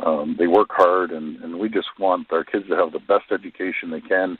Um, 0.00 0.36
they 0.38 0.46
work 0.46 0.68
hard, 0.70 1.10
and, 1.10 1.42
and 1.42 1.58
we 1.58 1.68
just 1.68 1.88
want 1.98 2.32
our 2.32 2.44
kids 2.44 2.68
to 2.68 2.76
have 2.76 2.92
the 2.92 3.00
best 3.00 3.32
education 3.32 3.90
they 3.90 4.00
can. 4.00 4.38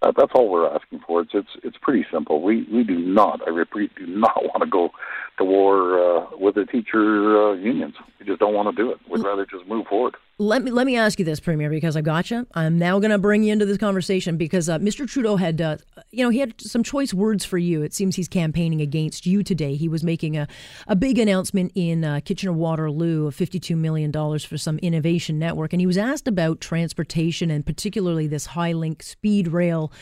Uh, 0.00 0.12
that's 0.16 0.32
all 0.34 0.48
we're 0.48 0.68
asking 0.68 1.00
for. 1.06 1.20
It's 1.20 1.30
it's 1.32 1.50
it's 1.62 1.76
pretty 1.80 2.04
simple. 2.12 2.42
We 2.42 2.64
we 2.72 2.82
do 2.82 2.98
not, 2.98 3.40
I 3.46 3.50
repeat, 3.50 3.94
do 3.94 4.06
not 4.06 4.36
want 4.42 4.62
to 4.62 4.68
go 4.68 4.90
to 5.38 5.44
war 5.44 5.98
uh, 5.98 6.26
with 6.38 6.56
the 6.56 6.64
teacher 6.64 7.50
uh, 7.50 7.52
unions. 7.54 7.94
We 8.18 8.26
just 8.26 8.40
don't 8.40 8.54
want 8.54 8.74
to 8.74 8.82
do 8.82 8.90
it. 8.90 8.98
We'd 9.08 9.24
rather 9.24 9.46
just 9.46 9.66
move 9.66 9.86
forward. 9.86 10.16
Let 10.38 10.64
me 10.64 10.70
let 10.70 10.86
me 10.86 10.96
ask 10.96 11.18
you 11.18 11.26
this, 11.26 11.40
Premier, 11.40 11.68
because 11.68 11.94
I 11.94 12.00
got 12.00 12.30
you. 12.30 12.46
I'm 12.54 12.78
now 12.78 12.98
going 12.98 13.10
to 13.10 13.18
bring 13.18 13.42
you 13.42 13.52
into 13.52 13.66
this 13.66 13.76
conversation 13.76 14.38
because 14.38 14.66
uh, 14.66 14.78
Mr. 14.78 15.06
Trudeau 15.06 15.36
had, 15.36 15.60
uh, 15.60 15.76
you 16.10 16.24
know, 16.24 16.30
he 16.30 16.38
had 16.38 16.58
some 16.58 16.82
choice 16.82 17.12
words 17.12 17.44
for 17.44 17.58
you. 17.58 17.82
It 17.82 17.92
seems 17.92 18.16
he's 18.16 18.28
campaigning 18.28 18.80
against 18.80 19.26
you 19.26 19.42
today. 19.42 19.74
He 19.74 19.88
was 19.88 20.02
making 20.02 20.38
a, 20.38 20.48
a 20.88 20.96
big 20.96 21.18
announcement 21.18 21.70
in 21.74 22.02
uh, 22.02 22.20
Kitchener 22.24 22.54
Waterloo 22.54 23.26
of 23.26 23.34
52 23.34 23.76
million 23.76 24.10
dollars 24.10 24.42
for 24.42 24.56
some 24.56 24.78
innovation 24.78 25.38
network, 25.38 25.74
and 25.74 25.80
he 25.80 25.86
was 25.86 25.98
asked 25.98 26.26
about 26.26 26.62
transportation 26.62 27.50
and 27.50 27.66
particularly 27.66 28.26
this 28.26 28.46
high 28.46 28.72
link 28.72 29.02
speed 29.02 29.48
rail 29.48 29.92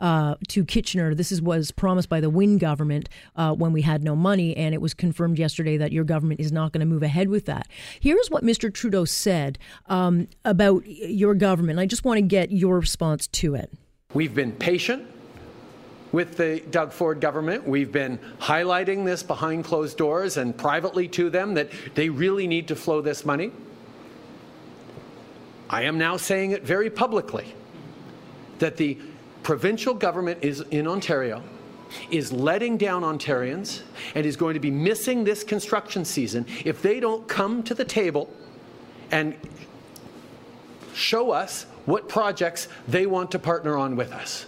uh, 0.00 0.34
to 0.48 0.64
Kitchener. 0.64 1.14
This 1.14 1.30
is, 1.30 1.42
was 1.42 1.70
promised 1.70 2.08
by 2.08 2.20
the 2.20 2.30
Wynne 2.30 2.58
government 2.58 3.08
uh, 3.36 3.52
when 3.54 3.72
we 3.72 3.82
had 3.82 4.02
no 4.02 4.16
money, 4.16 4.56
and 4.56 4.74
it 4.74 4.80
was 4.80 4.94
confirmed 4.94 5.38
yesterday 5.38 5.76
that 5.76 5.92
your 5.92 6.04
government 6.04 6.40
is 6.40 6.52
not 6.52 6.72
going 6.72 6.80
to 6.80 6.86
move 6.86 7.02
ahead 7.02 7.28
with 7.28 7.46
that. 7.46 7.68
Here's 8.00 8.30
what 8.30 8.42
Mr. 8.42 8.72
Trudeau 8.72 9.04
said 9.04 9.58
um, 9.86 10.28
about 10.44 10.86
your 10.86 11.34
government. 11.34 11.78
I 11.78 11.86
just 11.86 12.04
want 12.04 12.18
to 12.18 12.22
get 12.22 12.50
your 12.50 12.78
response 12.78 13.26
to 13.28 13.54
it. 13.54 13.72
We've 14.12 14.34
been 14.34 14.52
patient 14.52 15.08
with 16.12 16.36
the 16.36 16.62
Doug 16.70 16.92
Ford 16.92 17.20
government. 17.20 17.66
We've 17.66 17.90
been 17.90 18.18
highlighting 18.38 19.04
this 19.04 19.22
behind 19.24 19.64
closed 19.64 19.96
doors 19.96 20.36
and 20.36 20.56
privately 20.56 21.08
to 21.08 21.28
them 21.28 21.54
that 21.54 21.70
they 21.94 22.08
really 22.08 22.46
need 22.46 22.68
to 22.68 22.76
flow 22.76 23.00
this 23.00 23.24
money. 23.24 23.50
I 25.68 25.82
am 25.82 25.98
now 25.98 26.16
saying 26.16 26.52
it 26.52 26.62
very 26.62 26.88
publicly 26.88 27.54
that 28.60 28.76
the 28.76 28.96
provincial 29.42 29.92
government 29.92 30.38
is 30.42 30.60
in 30.70 30.86
Ontario 30.86 31.42
is 32.10 32.32
letting 32.32 32.76
down 32.76 33.02
Ontarians 33.02 33.82
and 34.14 34.24
is 34.24 34.36
going 34.36 34.54
to 34.54 34.60
be 34.60 34.70
missing 34.70 35.24
this 35.24 35.42
construction 35.44 36.04
season 36.04 36.46
if 36.64 36.80
they 36.82 37.00
don't 37.00 37.26
come 37.28 37.62
to 37.64 37.74
the 37.74 37.84
table 37.84 38.32
and 39.10 39.36
show 40.94 41.30
us 41.30 41.66
what 41.86 42.08
projects 42.08 42.68
they 42.88 43.06
want 43.06 43.30
to 43.32 43.38
partner 43.38 43.76
on 43.76 43.96
with 43.96 44.12
us. 44.12 44.46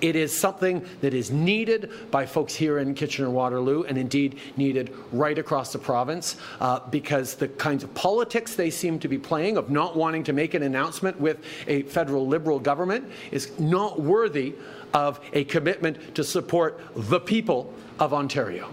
It 0.00 0.14
is 0.14 0.38
something 0.38 0.86
that 1.00 1.14
is 1.14 1.30
needed 1.30 1.90
by 2.10 2.26
folks 2.26 2.54
here 2.54 2.78
in 2.78 2.94
Kitchener 2.94 3.30
Waterloo 3.30 3.84
and 3.84 3.96
indeed 3.96 4.38
needed 4.56 4.94
right 5.10 5.38
across 5.38 5.72
the 5.72 5.78
province 5.78 6.36
uh, 6.60 6.80
because 6.90 7.34
the 7.34 7.48
kinds 7.48 7.82
of 7.82 7.94
politics 7.94 8.54
they 8.54 8.68
seem 8.68 8.98
to 8.98 9.08
be 9.08 9.18
playing 9.18 9.56
of 9.56 9.70
not 9.70 9.96
wanting 9.96 10.22
to 10.24 10.32
make 10.34 10.52
an 10.54 10.62
announcement 10.62 11.18
with 11.18 11.38
a 11.66 11.82
federal 11.84 12.26
Liberal 12.26 12.58
government 12.58 13.10
is 13.30 13.58
not 13.58 14.00
worthy 14.00 14.54
of 14.92 15.20
a 15.32 15.44
commitment 15.44 16.14
to 16.14 16.22
support 16.22 16.80
the 16.94 17.20
people 17.20 17.72
of 17.98 18.12
Ontario. 18.12 18.68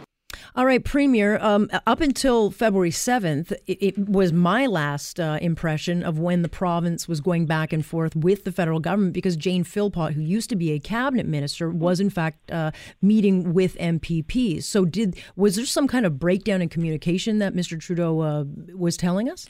All 0.56 0.68
right, 0.68 0.84
Premier, 0.84 1.40
um, 1.42 1.68
up 1.88 2.00
until 2.00 2.52
February 2.52 2.92
7th, 2.92 3.54
it, 3.66 3.78
it 3.82 3.98
was 3.98 4.32
my 4.32 4.68
last 4.68 5.20
uh, 5.20 5.40
impression 5.42 6.04
of 6.04 6.20
when 6.20 6.44
the 6.44 6.50
province 6.50 7.08
was 7.08 7.22
going 7.22 7.48
back 7.48 7.74
and 7.74 7.84
forth 7.84 8.16
with 8.16 8.44
the 8.44 8.52
federal 8.52 8.80
government 8.80 9.14
because 9.14 9.36
Jane 9.36 9.64
Philpott, 9.64 10.14
who 10.14 10.22
used 10.22 10.52
to 10.52 10.56
be 10.56 10.72
a 10.72 10.80
cabinet 10.80 11.26
minister, 11.26 11.72
was 11.72 12.00
in 12.00 12.12
fact 12.12 12.52
uh, 12.52 12.70
meeting 13.02 13.56
with 13.56 13.76
MPPs. 13.80 14.62
So, 14.66 14.86
did 14.86 15.18
was 15.36 15.56
there 15.56 15.66
some 15.66 15.88
kind 15.88 16.06
of 16.06 16.20
breakdown 16.20 16.62
in 16.62 16.70
communication 16.70 17.40
that 17.40 17.56
Mr. 17.56 17.80
Trudeau 17.80 18.20
uh, 18.22 18.44
was 18.76 18.96
telling 18.96 19.32
us? 19.32 19.50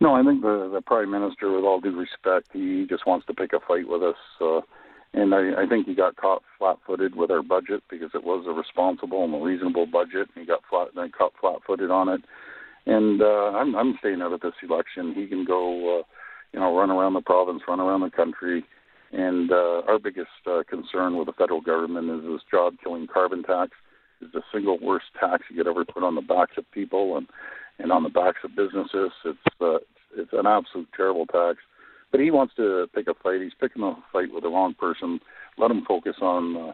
No, 0.00 0.16
I 0.16 0.24
think 0.24 0.42
the, 0.42 0.68
the 0.74 0.82
Prime 0.82 1.12
Minister, 1.12 1.52
with 1.52 1.62
all 1.62 1.80
due 1.80 1.96
respect, 1.96 2.48
he 2.52 2.86
just 2.90 3.06
wants 3.06 3.24
to 3.26 3.34
pick 3.34 3.52
a 3.52 3.60
fight 3.60 3.86
with 3.86 4.02
us. 4.02 4.16
And 5.14 5.32
I, 5.32 5.62
I 5.62 5.66
think 5.68 5.86
he 5.86 5.94
got 5.94 6.16
caught 6.16 6.42
flat-footed 6.58 7.14
with 7.14 7.30
our 7.30 7.42
budget 7.42 7.82
because 7.88 8.10
it 8.14 8.24
was 8.24 8.46
a 8.48 8.52
responsible 8.52 9.24
and 9.24 9.34
a 9.34 9.38
reasonable 9.38 9.86
budget. 9.86 10.28
And 10.34 10.42
he 10.42 10.44
got 10.44 10.62
flat, 10.68 10.88
then 10.94 11.12
caught 11.16 11.32
flat-footed 11.40 11.90
on 11.90 12.08
it. 12.08 12.22
And 12.86 13.22
uh, 13.22 13.52
I'm, 13.54 13.76
I'm 13.76 13.94
staying 14.00 14.22
out 14.22 14.32
of 14.32 14.40
this 14.40 14.54
election. 14.62 15.14
He 15.14 15.26
can 15.26 15.44
go, 15.44 16.00
uh, 16.00 16.02
you 16.52 16.60
know, 16.60 16.76
run 16.76 16.90
around 16.90 17.14
the 17.14 17.20
province, 17.22 17.62
run 17.68 17.80
around 17.80 18.00
the 18.00 18.10
country. 18.10 18.64
And 19.12 19.52
uh, 19.52 19.82
our 19.86 20.00
biggest 20.00 20.28
uh, 20.46 20.64
concern 20.68 21.16
with 21.16 21.26
the 21.26 21.32
federal 21.32 21.60
government 21.60 22.10
is 22.10 22.28
this 22.28 22.42
job-killing 22.50 23.06
carbon 23.06 23.44
tax. 23.44 23.70
Is 24.20 24.30
the 24.32 24.42
single 24.52 24.78
worst 24.80 25.06
tax 25.18 25.42
you 25.50 25.56
could 25.56 25.68
ever 25.68 25.84
put 25.84 26.04
on 26.04 26.14
the 26.14 26.22
backs 26.22 26.54
of 26.56 26.70
people 26.70 27.16
and 27.16 27.26
and 27.78 27.90
on 27.90 28.04
the 28.04 28.08
backs 28.08 28.38
of 28.44 28.54
businesses. 28.54 29.10
It's 29.24 29.38
uh, 29.60 29.78
it's 30.16 30.32
an 30.32 30.46
absolute 30.46 30.88
terrible 30.96 31.26
tax 31.26 31.58
but 32.14 32.20
he 32.20 32.30
wants 32.30 32.54
to 32.54 32.86
pick 32.94 33.08
a 33.08 33.14
fight. 33.24 33.40
He's 33.42 33.54
picking 33.60 33.82
a 33.82 33.96
fight 34.12 34.32
with 34.32 34.44
the 34.44 34.48
wrong 34.48 34.72
person. 34.78 35.18
Let 35.58 35.72
him 35.72 35.84
focus 35.84 36.14
on, 36.22 36.56
uh, 36.56 36.70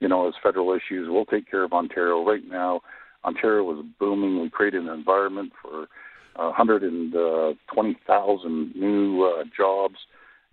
you 0.00 0.08
know, 0.08 0.26
his 0.26 0.34
federal 0.42 0.74
issues. 0.74 1.08
We'll 1.08 1.24
take 1.24 1.50
care 1.50 1.64
of 1.64 1.72
Ontario 1.72 2.22
right 2.22 2.46
now. 2.46 2.82
Ontario 3.24 3.64
was 3.64 3.82
booming. 3.98 4.42
We 4.42 4.50
created 4.50 4.82
an 4.82 4.90
environment 4.90 5.54
for 5.62 5.84
uh, 6.36 6.50
120,000 6.50 8.76
new 8.76 9.24
uh, 9.24 9.44
jobs, 9.56 9.96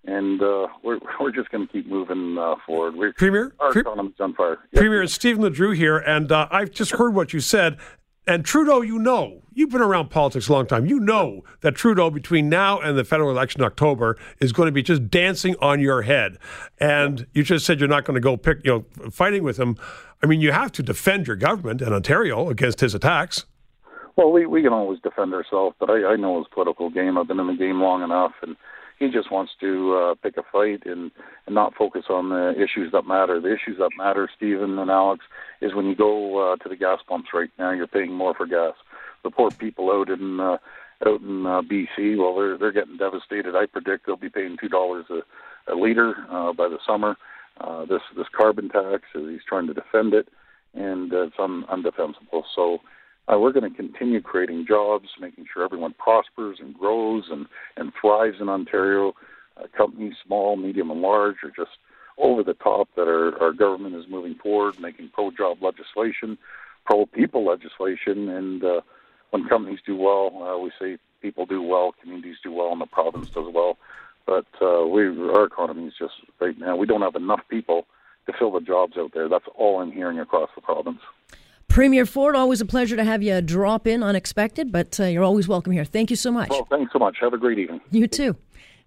and 0.06 0.41
uh, 0.41 0.67
we're 0.86 0.99
we're 1.19 1.34
just 1.34 1.52
going 1.52 1.67
to 1.67 1.73
keep 1.73 1.86
moving 1.86 2.38
uh, 2.38 2.56
forward. 2.65 2.95
We're, 2.95 3.12
Premier, 3.12 3.52
our 3.60 3.73
Pre- 3.73 3.82
economy's 3.82 4.21
on 4.21 4.36
fire. 4.36 4.60
Premier, 4.73 5.04
it's 5.04 5.12
Stephen 5.12 5.43
LeDrew 5.43 5.75
here, 5.75 5.97
and 5.97 6.32
uh, 6.32 6.47
I've 6.49 6.71
just 6.71 6.91
heard 6.91 7.13
what 7.13 7.34
you 7.34 7.41
said. 7.41 7.78
And 8.28 8.46
Trudeau, 8.46 8.82
you 8.82 9.00
know, 9.00 9.42
you've 9.54 9.72
been 9.72 9.82
around 9.82 10.10
politics 10.10 10.48
a 10.50 10.54
long 10.54 10.68
time. 10.68 10.86
You 10.86 11.00
know 11.00 11.44
that 11.62 11.76
Trudeau, 11.76 12.12
between 12.12 12.48
now 12.48 12.80
and 12.80 12.98
the 12.98 13.04
federal 13.04 13.32
election 13.32 13.62
in 13.62 13.66
October, 13.66 14.18
is 14.40 14.52
going 14.52 14.68
to 14.68 14.72
be 14.72 14.84
just 14.84 15.10
dancing 15.10 15.56
on 15.62 15.80
your 15.80 16.04
head. 16.04 16.38
And 16.80 17.26
you 17.34 17.44
just 17.44 17.66
said 17.66 17.80
you're 17.80 17.90
not 17.90 18.06
going 18.06 18.16
to 18.16 18.22
go 18.22 18.38
pick, 18.38 18.60
you 18.64 18.86
know, 19.00 19.10
fighting 19.10 19.44
with 19.44 19.58
him. 19.58 19.78
I 20.22 20.28
mean, 20.28 20.42
you 20.42 20.52
have 20.52 20.72
to 20.74 20.84
defend 20.84 21.28
your 21.28 21.38
government 21.38 21.82
and 21.82 21.94
Ontario 21.94 22.50
against 22.50 22.82
his 22.82 22.94
attacks. 22.94 23.46
Well, 24.16 24.32
we 24.32 24.46
we 24.46 24.62
can 24.62 24.74
always 24.74 25.00
defend 25.00 25.34
ourselves, 25.34 25.76
but 25.80 25.90
I, 25.90 26.12
I 26.12 26.16
know 26.18 26.40
his 26.40 26.48
political 26.54 26.90
game. 26.90 27.18
I've 27.18 27.28
been 27.28 27.40
in 27.40 27.48
the 27.48 27.54
game 27.54 27.82
long 27.82 28.04
enough, 28.04 28.34
and 28.42 28.58
he 29.00 29.08
just 29.10 29.32
wants 29.32 29.54
to 29.62 29.96
uh, 29.96 30.16
pick 30.16 30.36
a 30.38 30.44
fight 30.52 30.86
and, 30.86 31.12
and 31.46 31.56
not 31.56 31.74
focus 31.74 32.06
on 32.10 32.30
the 32.30 32.52
issues 32.62 32.92
that 32.92 33.08
matter. 33.08 33.40
The 33.40 33.54
issues 33.54 33.78
that 33.80 33.92
matter, 33.98 34.30
Stephen 34.36 34.78
and 34.78 34.92
Alex, 34.92 35.24
is 35.62 35.74
when 35.74 35.86
you 35.86 35.96
go 35.96 36.52
uh, 36.54 36.56
to 36.58 36.70
the 36.70 36.76
gas 36.76 37.00
pumps 37.08 37.30
right 37.34 37.50
now, 37.58 37.72
you're 37.72 37.88
paying 37.88 38.14
more 38.14 38.34
for 38.34 38.46
gas. 38.46 38.74
The 39.24 39.32
poor 39.32 39.52
people 39.52 39.90
out 39.92 40.10
in 40.10 40.40
uh, 40.40 40.58
out 41.06 41.22
in 41.22 41.46
uh, 41.46 41.62
BC, 41.62 42.18
well, 42.18 42.36
they're 42.36 42.58
they're 42.58 42.74
getting 42.74 42.98
devastated. 42.98 43.56
I 43.56 43.66
predict 43.66 44.06
they'll 44.06 44.18
be 44.18 44.30
paying 44.30 44.58
two 44.60 44.70
dollars 44.70 45.06
a, 45.10 45.76
liter 45.76 46.16
uh, 46.30 46.52
by 46.52 46.68
the 46.68 46.80
summer. 46.86 47.16
Uh, 47.60 47.86
this 47.86 48.02
this 48.18 48.28
carbon 48.36 48.70
tax, 48.70 49.04
he's 49.14 49.44
trying 49.48 49.68
to 49.68 49.74
defend 49.74 50.14
it, 50.14 50.28
and 50.74 51.14
uh, 51.14 51.24
it's 51.24 51.36
un, 51.40 51.64
undefensible. 51.70 52.44
So 52.54 52.80
uh, 53.32 53.38
we're 53.38 53.52
going 53.52 53.70
to 53.70 53.76
continue 53.76 54.22
creating 54.22 54.65
jobs, 54.68 55.10
making 55.20 55.46
sure 55.54 55.63
everyone 55.63 55.94
prospers 55.94 56.58
and 56.60 56.78
grows 56.78 57.26
and, 57.30 57.46
and 57.78 57.92
thrives 58.00 58.38
in 58.39 58.50
Ontario. 58.50 59.13
Uh, 59.58 59.65
companies, 59.78 60.13
small, 60.26 60.56
medium, 60.56 60.89
and 60.89 61.02
large, 61.02 61.36
are 61.44 61.52
just 61.56 61.78
over 62.18 62.44
the 62.44 62.54
top 62.56 62.89
that 62.96 63.08
our, 63.08 63.38
our 63.42 63.54
government 63.54 63.96
is 63.96 64.06
moving 64.10 64.36
forward, 64.36 64.80
making 64.80 65.10
pro 65.13 65.32
job 65.32 65.62
legislation, 65.62 66.38
pro 66.86 67.06
people 67.06 67.46
legislation. 67.46 68.30
And 68.30 68.63
uh, 68.63 68.82
when 69.30 69.48
companies 69.48 69.80
do 69.86 69.96
well, 69.96 70.32
uh, 70.44 70.58
we 70.58 70.72
say 70.80 70.98
people 71.22 71.46
do 71.46 71.62
well, 71.62 71.94
communities 72.02 72.38
do 72.44 72.52
well, 72.52 72.72
and 72.72 72.82
the 72.82 72.88
province 72.88 73.30
does 73.30 73.54
well. 73.54 73.78
But 74.26 74.48
uh, 74.62 74.86
we, 74.88 75.06
our 75.08 75.46
economy 75.46 75.88
is 75.88 75.94
just 75.98 76.13
right 76.39 76.58
now, 76.58 76.76
we 76.76 76.88
don't 76.88 77.02
have 77.02 77.15
enough 77.15 77.42
people 77.50 77.86
to 78.26 78.34
fill 78.38 78.52
the 78.52 78.62
jobs 78.62 78.94
out 78.98 79.12
there. 79.13 79.30
That's 79.30 79.46
all 79.56 79.82
I'm 79.82 79.92
hearing 79.92 80.20
across 80.20 80.50
the 80.56 80.62
province. 80.62 81.00
Premier 81.80 82.06
Ford, 82.06 82.36
always 82.36 82.60
a 82.60 82.65
pleasure 82.65 82.98
to 82.98 83.06
have 83.06 83.24
you 83.24 83.42
drop 83.42 83.88
in 83.88 84.04
unexpected, 84.04 84.70
but 84.70 85.00
uh, 85.00 85.06
you're 85.06 85.24
always 85.24 85.48
welcome 85.48 85.72
here. 85.72 85.86
Thank 85.86 86.10
you 86.10 86.18
so 86.18 86.30
much. 86.30 86.50
Well, 86.50 86.68
thanks 86.70 86.92
so 86.92 87.00
much. 87.00 87.15
Have 87.22 87.32
a 87.32 87.38
great 87.38 87.58
evening. 87.58 87.80
You 87.89 88.06
too. 88.06 88.36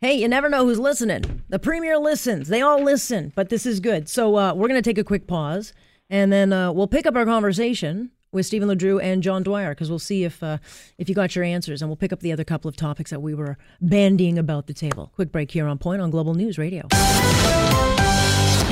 Hey, 0.03 0.13
you 0.21 0.29
never 0.29 0.51
know 0.51 0.67
who's 0.67 0.79
listening. 0.79 1.43
The 1.49 1.59
Premier 1.59 1.97
listens. 1.97 2.49
They 2.49 2.61
all 2.61 2.85
listen, 2.85 3.33
but 3.35 3.49
this 3.49 3.65
is 3.65 3.81
good. 3.81 4.11
So 4.11 4.37
uh, 4.37 4.53
we're 4.53 4.69
going 4.69 4.77
to 4.77 4.87
take 4.87 4.99
a 4.99 5.05
quick 5.05 5.27
pause, 5.27 5.73
and 6.11 6.31
then 6.31 6.53
uh, 6.53 6.71
we'll 6.71 6.87
pick 6.87 7.07
up 7.07 7.17
our 7.17 7.25
conversation 7.25 8.11
with 8.31 8.45
Stephen 8.45 8.69
LeDrew 8.69 9.03
and 9.03 9.23
John 9.23 9.43
Dwyer 9.43 9.71
because 9.71 9.89
we'll 9.89 9.99
see 9.99 10.25
if 10.25 10.43
uh, 10.43 10.59
if 10.99 11.09
you 11.09 11.15
got 11.15 11.35
your 11.35 11.47
answers, 11.47 11.81
and 11.81 11.89
we'll 11.89 11.97
pick 11.97 12.13
up 12.13 12.21
the 12.21 12.31
other 12.31 12.45
couple 12.45 12.69
of 12.69 12.77
topics 12.77 13.11
that 13.11 13.23
we 13.23 13.33
were 13.33 13.57
bandying 13.83 14.37
about 14.37 14.67
the 14.67 14.75
table. 14.75 15.13
Quick 15.15 15.33
break 15.33 15.51
here 15.51 15.67
on 15.67 15.79
Point 15.79 16.03
on 16.03 16.11
Global 16.11 16.35
News 16.35 16.59
Radio. 16.59 16.89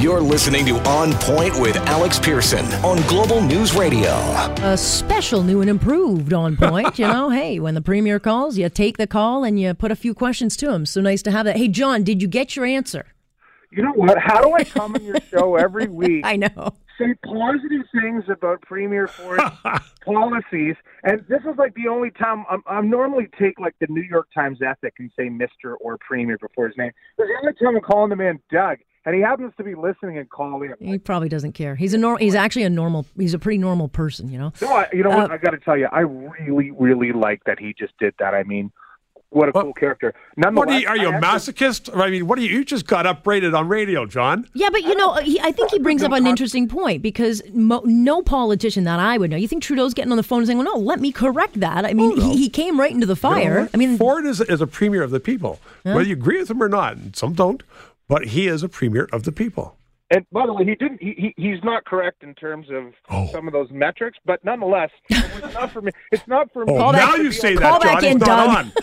You're 0.00 0.22
listening 0.22 0.64
to 0.64 0.78
On 0.88 1.12
Point 1.12 1.60
with 1.60 1.76
Alex 1.76 2.18
Pearson 2.18 2.64
on 2.82 3.06
Global 3.06 3.42
News 3.42 3.74
Radio. 3.74 4.12
A 4.62 4.74
special, 4.74 5.42
new, 5.42 5.60
and 5.60 5.68
improved 5.68 6.32
On 6.32 6.56
Point. 6.56 6.98
you 6.98 7.06
know, 7.06 7.28
hey, 7.30 7.60
when 7.60 7.74
the 7.74 7.82
Premier 7.82 8.18
calls, 8.18 8.56
you 8.56 8.70
take 8.70 8.96
the 8.96 9.06
call 9.06 9.44
and 9.44 9.60
you 9.60 9.74
put 9.74 9.90
a 9.90 9.94
few 9.94 10.14
questions 10.14 10.56
to 10.56 10.72
him. 10.72 10.86
So 10.86 11.02
nice 11.02 11.20
to 11.24 11.30
have 11.30 11.44
that. 11.44 11.58
Hey, 11.58 11.68
John, 11.68 12.02
did 12.02 12.22
you 12.22 12.28
get 12.28 12.56
your 12.56 12.64
answer? 12.64 13.08
You 13.72 13.82
know 13.82 13.92
what? 13.92 14.16
How 14.18 14.40
do 14.40 14.54
I 14.54 14.64
come 14.64 14.94
on 14.94 15.04
your 15.04 15.20
show 15.30 15.56
every 15.56 15.86
week? 15.86 16.24
I 16.24 16.36
know. 16.36 16.72
Say 16.98 17.14
positive 17.22 17.82
things 17.92 18.24
about 18.30 18.62
Premier 18.62 19.06
Ford's 19.06 19.42
policies, 20.04 20.76
and 21.02 21.22
this 21.28 21.40
is 21.42 21.58
like 21.58 21.74
the 21.74 21.88
only 21.88 22.10
time 22.10 22.46
I'm, 22.50 22.62
I'm 22.66 22.88
normally 22.88 23.28
take 23.38 23.60
like 23.60 23.74
the 23.80 23.86
New 23.90 24.02
York 24.02 24.28
Times 24.34 24.60
ethic 24.66 24.94
and 24.98 25.10
say 25.18 25.28
Mister 25.28 25.76
or 25.76 25.98
Premier 25.98 26.38
before 26.38 26.68
his 26.68 26.76
name. 26.78 26.90
This 27.18 27.24
is 27.24 27.30
the 27.30 27.48
only 27.48 27.58
time 27.58 27.76
I'm 27.76 27.82
calling 27.82 28.10
the 28.10 28.16
man 28.16 28.40
Doug, 28.50 28.78
and 29.06 29.14
he 29.14 29.20
happens 29.22 29.52
to 29.56 29.64
be 29.64 29.74
listening 29.74 30.18
and 30.18 30.28
calling. 30.28 30.72
He 30.80 30.98
probably 30.98 31.28
doesn't 31.28 31.52
care. 31.52 31.74
He's 31.76 31.94
a 31.94 31.98
nor- 31.98 32.18
He's 32.18 32.34
actually 32.34 32.64
a 32.64 32.70
normal. 32.70 33.06
He's 33.16 33.34
a 33.34 33.38
pretty 33.38 33.58
normal 33.58 33.88
person, 33.88 34.30
you 34.30 34.38
know. 34.38 34.52
No, 34.60 34.68
I, 34.72 34.88
you 34.92 35.02
know 35.02 35.10
what? 35.10 35.30
Uh, 35.30 35.34
I 35.34 35.38
got 35.38 35.50
to 35.52 35.58
tell 35.58 35.76
you, 35.76 35.88
I 35.90 36.00
really, 36.00 36.70
really 36.70 37.12
like 37.12 37.44
that 37.44 37.58
he 37.58 37.74
just 37.78 37.96
did 37.98 38.14
that. 38.18 38.34
I 38.34 38.42
mean, 38.42 38.70
what 39.32 39.48
a 39.48 39.52
What- 39.52 39.62
cool 39.62 39.72
character. 39.74 40.12
What 40.36 40.68
are 40.68 40.78
you, 40.80 40.88
are 40.88 40.96
you 40.96 41.08
I 41.08 41.12
a 41.12 41.14
actually- 41.24 41.52
masochist? 41.54 41.96
I 41.96 42.10
mean, 42.10 42.26
what 42.26 42.36
are 42.38 42.42
you? 42.42 42.48
You 42.48 42.64
just 42.64 42.86
got 42.86 43.06
upbraided 43.06 43.54
on 43.54 43.68
radio, 43.68 44.04
John. 44.04 44.44
Yeah, 44.54 44.70
but 44.70 44.82
you 44.82 44.94
know, 44.96 45.14
he, 45.14 45.38
I 45.40 45.52
think 45.52 45.70
he 45.70 45.78
brings 45.78 46.02
up 46.02 46.10
an 46.12 46.26
interesting 46.26 46.66
point 46.68 47.00
because 47.00 47.40
mo- 47.52 47.82
no 47.84 48.22
politician 48.22 48.82
that 48.84 48.98
I 48.98 49.18
would 49.18 49.30
know. 49.30 49.36
You 49.36 49.46
think 49.46 49.62
Trudeau's 49.62 49.94
getting 49.94 50.10
on 50.10 50.16
the 50.16 50.24
phone 50.24 50.38
and 50.40 50.46
saying, 50.48 50.58
"Well, 50.58 50.66
no, 50.76 50.80
let 50.82 50.98
me 51.00 51.12
correct 51.12 51.60
that." 51.60 51.84
I 51.84 51.94
mean, 51.94 52.16
he, 52.20 52.36
he 52.36 52.48
came 52.48 52.78
right 52.78 52.90
into 52.92 53.06
the 53.06 53.14
fire. 53.16 53.68
I 53.72 53.76
mean, 53.76 53.96
Ford 53.98 54.26
is, 54.26 54.40
is 54.40 54.60
a 54.60 54.66
premier 54.66 55.02
of 55.02 55.12
the 55.12 55.20
people, 55.20 55.60
whether 55.84 56.02
you 56.02 56.14
agree 56.14 56.38
with 56.40 56.50
him 56.50 56.60
or 56.62 56.68
not. 56.68 56.96
and 56.96 57.14
Some 57.14 57.32
don't, 57.34 57.62
but 58.10 58.26
he 58.26 58.46
is 58.48 58.62
a 58.62 58.68
premier 58.68 59.08
of 59.12 59.22
the 59.22 59.32
people. 59.32 59.76
And 60.12 60.26
by 60.32 60.44
the 60.44 60.52
way, 60.52 60.64
he 60.64 60.74
didn't. 60.74 61.00
He, 61.00 61.14
he 61.16 61.34
he's 61.36 61.62
not 61.62 61.84
correct 61.84 62.24
in 62.24 62.34
terms 62.34 62.66
of 62.70 62.92
Oh. 63.10 63.28
some 63.30 63.46
of 63.46 63.52
those 63.52 63.70
metrics, 63.70 64.18
but 64.26 64.44
nonetheless, 64.44 64.90
it's 65.08 65.54
not 65.54 65.70
for 65.70 65.80
me. 65.82 65.92
It's 66.10 66.26
not 66.26 66.52
for 66.52 66.66
me. 66.66 66.72
Oh, 66.76 66.90
now 66.90 67.14
you 67.14 67.30
say 67.30 67.54
call 67.54 67.78
that, 67.78 68.00
John. 68.00 68.04
in, 68.04 68.16
it's 68.16 68.26
not 68.26 68.46
Doug. 68.46 68.56
on. 68.66 68.72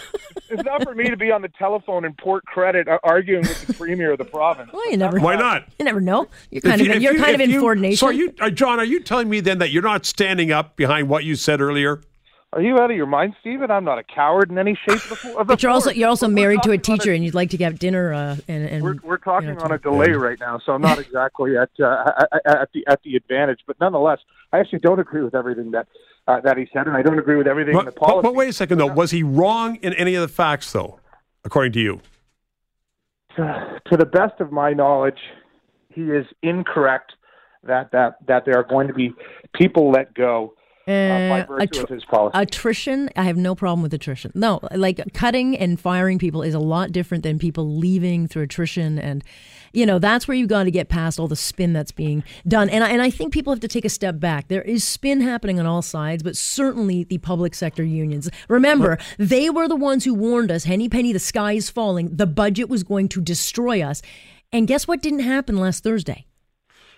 It's 0.49 0.63
not 0.63 0.81
for 0.83 0.95
me 0.95 1.09
to 1.09 1.17
be 1.17 1.29
on 1.29 1.41
the 1.41 1.49
telephone 1.59 2.05
in 2.05 2.13
Port 2.13 2.45
Credit 2.45 2.87
uh, 2.87 2.99
arguing 3.03 3.41
with 3.41 3.67
the 3.67 3.73
premier 3.73 4.13
of 4.13 4.17
the 4.17 4.23
province. 4.23 4.69
well, 4.71 4.89
you 4.89 4.95
never. 4.95 5.19
Why 5.19 5.35
not? 5.35 5.67
You 5.77 5.83
never 5.83 5.99
know. 5.99 6.29
You're 6.51 6.61
kind 6.61 6.79
If 6.79 6.87
of 6.87 6.87
you- 6.87 6.93
if 6.93 7.01
you're 7.01 7.13
you- 7.15 7.21
kind 7.21 7.35
of 7.35 7.41
in 7.41 7.49
you- 7.49 7.59
Ford 7.59 7.79
Nation. 7.81 7.97
So, 7.97 8.07
are 8.07 8.13
you, 8.13 8.33
uh, 8.39 8.49
John, 8.49 8.79
are 8.79 8.85
you 8.85 9.01
telling 9.01 9.27
me 9.29 9.41
then 9.41 9.57
that 9.57 9.71
you're 9.71 9.83
not 9.83 10.05
standing 10.05 10.53
up 10.53 10.77
behind 10.77 11.09
what 11.09 11.25
you 11.25 11.35
said 11.35 11.59
earlier? 11.59 11.99
Are 12.57 12.61
you 12.61 12.79
out 12.79 12.89
of 12.89 12.97
your 12.97 13.05
mind, 13.05 13.35
Stephen? 13.39 13.69
I'm 13.69 13.83
not 13.83 13.99
a 13.99 14.03
coward 14.03 14.49
in 14.49 14.57
any 14.57 14.73
shape 14.73 15.11
of 15.11 15.21
the. 15.21 15.37
Of 15.37 15.45
the 15.45 15.53
but 15.53 15.61
you're 15.61 15.71
also 15.71 15.91
you're 15.91 16.09
also 16.09 16.27
We're 16.27 16.33
married 16.33 16.63
to 16.63 16.71
a 16.71 16.77
talking 16.79 16.93
on 16.93 16.97
teacher, 16.97 17.13
and 17.13 17.23
you'd 17.23 17.35
like 17.35 17.51
to 17.51 17.57
have 17.57 17.77
dinner. 17.77 18.11
Uh, 18.11 18.37
and, 18.47 18.67
and 18.67 18.83
We're, 18.83 18.95
we're 19.03 19.17
talking 19.17 19.49
you 19.49 19.53
know, 19.55 19.61
on 19.61 19.71
a 19.73 19.77
to- 19.77 19.83
delay 19.83 20.09
right 20.13 20.39
now, 20.39 20.59
so 20.65 20.71
I'm 20.71 20.81
not 20.81 20.97
exactly 21.05 21.55
at 21.55 21.69
uh, 21.79 22.11
at- 22.33 22.45
at 22.47 22.69
the 22.73 22.83
at 22.87 22.99
the 23.03 23.15
advantage. 23.15 23.59
But 23.67 23.79
nonetheless, 23.79 24.17
I 24.51 24.57
actually 24.57 24.79
don't 24.79 24.99
agree 24.99 25.21
with 25.21 25.35
everything 25.35 25.69
that 25.69 25.87
uh, 26.27 26.41
that 26.41 26.57
he 26.57 26.67
said, 26.73 26.87
and 26.87 26.97
I 26.97 27.03
don't 27.03 27.19
agree 27.19 27.35
with 27.35 27.45
everything 27.45 27.77
in 27.77 27.85
the 27.85 27.91
But, 27.91 27.99
but, 27.99 28.07
policy. 28.07 28.23
but 28.23 28.33
wait 28.33 28.49
a 28.49 28.53
second, 28.53 28.79
though. 28.79 28.87
Was 28.87 29.11
he 29.11 29.21
wrong 29.21 29.75
in 29.83 29.93
any 29.93 30.15
of 30.15 30.23
the 30.23 30.27
facts, 30.27 30.71
though, 30.71 30.99
according 31.45 31.73
to 31.73 31.79
you? 31.79 32.01
to 33.35 33.95
the 33.95 34.05
best 34.05 34.41
of 34.41 34.51
my 34.51 34.73
knowledge, 34.73 35.19
he 35.93 36.01
is 36.09 36.25
incorrect 36.41 37.13
that 37.61 37.91
that 37.91 38.15
that 38.27 38.45
there 38.45 38.57
are 38.57 38.63
going 38.63 38.87
to 38.87 38.95
be 38.95 39.13
people 39.53 39.91
let 39.91 40.11
go 40.15 40.55
uh, 40.87 40.91
Uh, 40.91 41.45
attr- 41.59 41.83
of 41.83 41.89
his 41.89 42.05
policy. 42.05 42.37
attrition, 42.37 43.09
I 43.15 43.23
have 43.23 43.37
no 43.37 43.55
problem 43.55 43.81
with 43.81 43.93
attrition. 43.93 44.31
No, 44.35 44.59
like 44.75 45.01
cutting 45.13 45.57
and 45.57 45.79
firing 45.79 46.17
people 46.19 46.41
is 46.43 46.53
a 46.53 46.59
lot 46.59 46.91
different 46.91 47.23
than 47.23 47.39
people 47.39 47.77
leaving 47.77 48.27
through 48.27 48.43
attrition, 48.43 48.97
and 48.97 49.23
you 49.73 49.85
know 49.85 49.99
that's 49.99 50.27
where 50.27 50.35
you've 50.35 50.47
got 50.49 50.63
to 50.63 50.71
get 50.71 50.87
past 50.87 51.19
all 51.19 51.27
the 51.27 51.35
spin 51.35 51.73
that's 51.73 51.91
being 51.91 52.23
done. 52.47 52.69
And 52.69 52.83
I, 52.83 52.89
and 52.89 53.01
I 53.01 53.09
think 53.09 53.33
people 53.33 53.51
have 53.51 53.59
to 53.59 53.67
take 53.67 53.83
a 53.85 53.89
step 53.89 54.19
back. 54.19 54.47
There 54.47 54.61
is 54.61 54.83
spin 54.83 55.21
happening 55.21 55.59
on 55.59 55.65
all 55.65 55.81
sides, 55.81 56.23
but 56.23 56.37
certainly 56.37 57.03
the 57.03 57.17
public 57.17 57.53
sector 57.55 57.83
unions. 57.83 58.29
Remember, 58.47 58.97
they 59.17 59.49
were 59.49 59.67
the 59.67 59.75
ones 59.75 60.05
who 60.05 60.13
warned 60.13 60.51
us: 60.51 60.63
Henny 60.63 60.87
Penny, 60.87 61.11
the 61.11 61.19
sky 61.19 61.53
is 61.53 61.69
falling. 61.69 62.15
The 62.15 62.27
budget 62.27 62.69
was 62.69 62.83
going 62.83 63.09
to 63.09 63.21
destroy 63.21 63.81
us. 63.81 64.01
And 64.53 64.65
guess 64.67 64.87
what 64.87 65.01
didn't 65.01 65.19
happen 65.19 65.57
last 65.57 65.83
Thursday? 65.83 66.26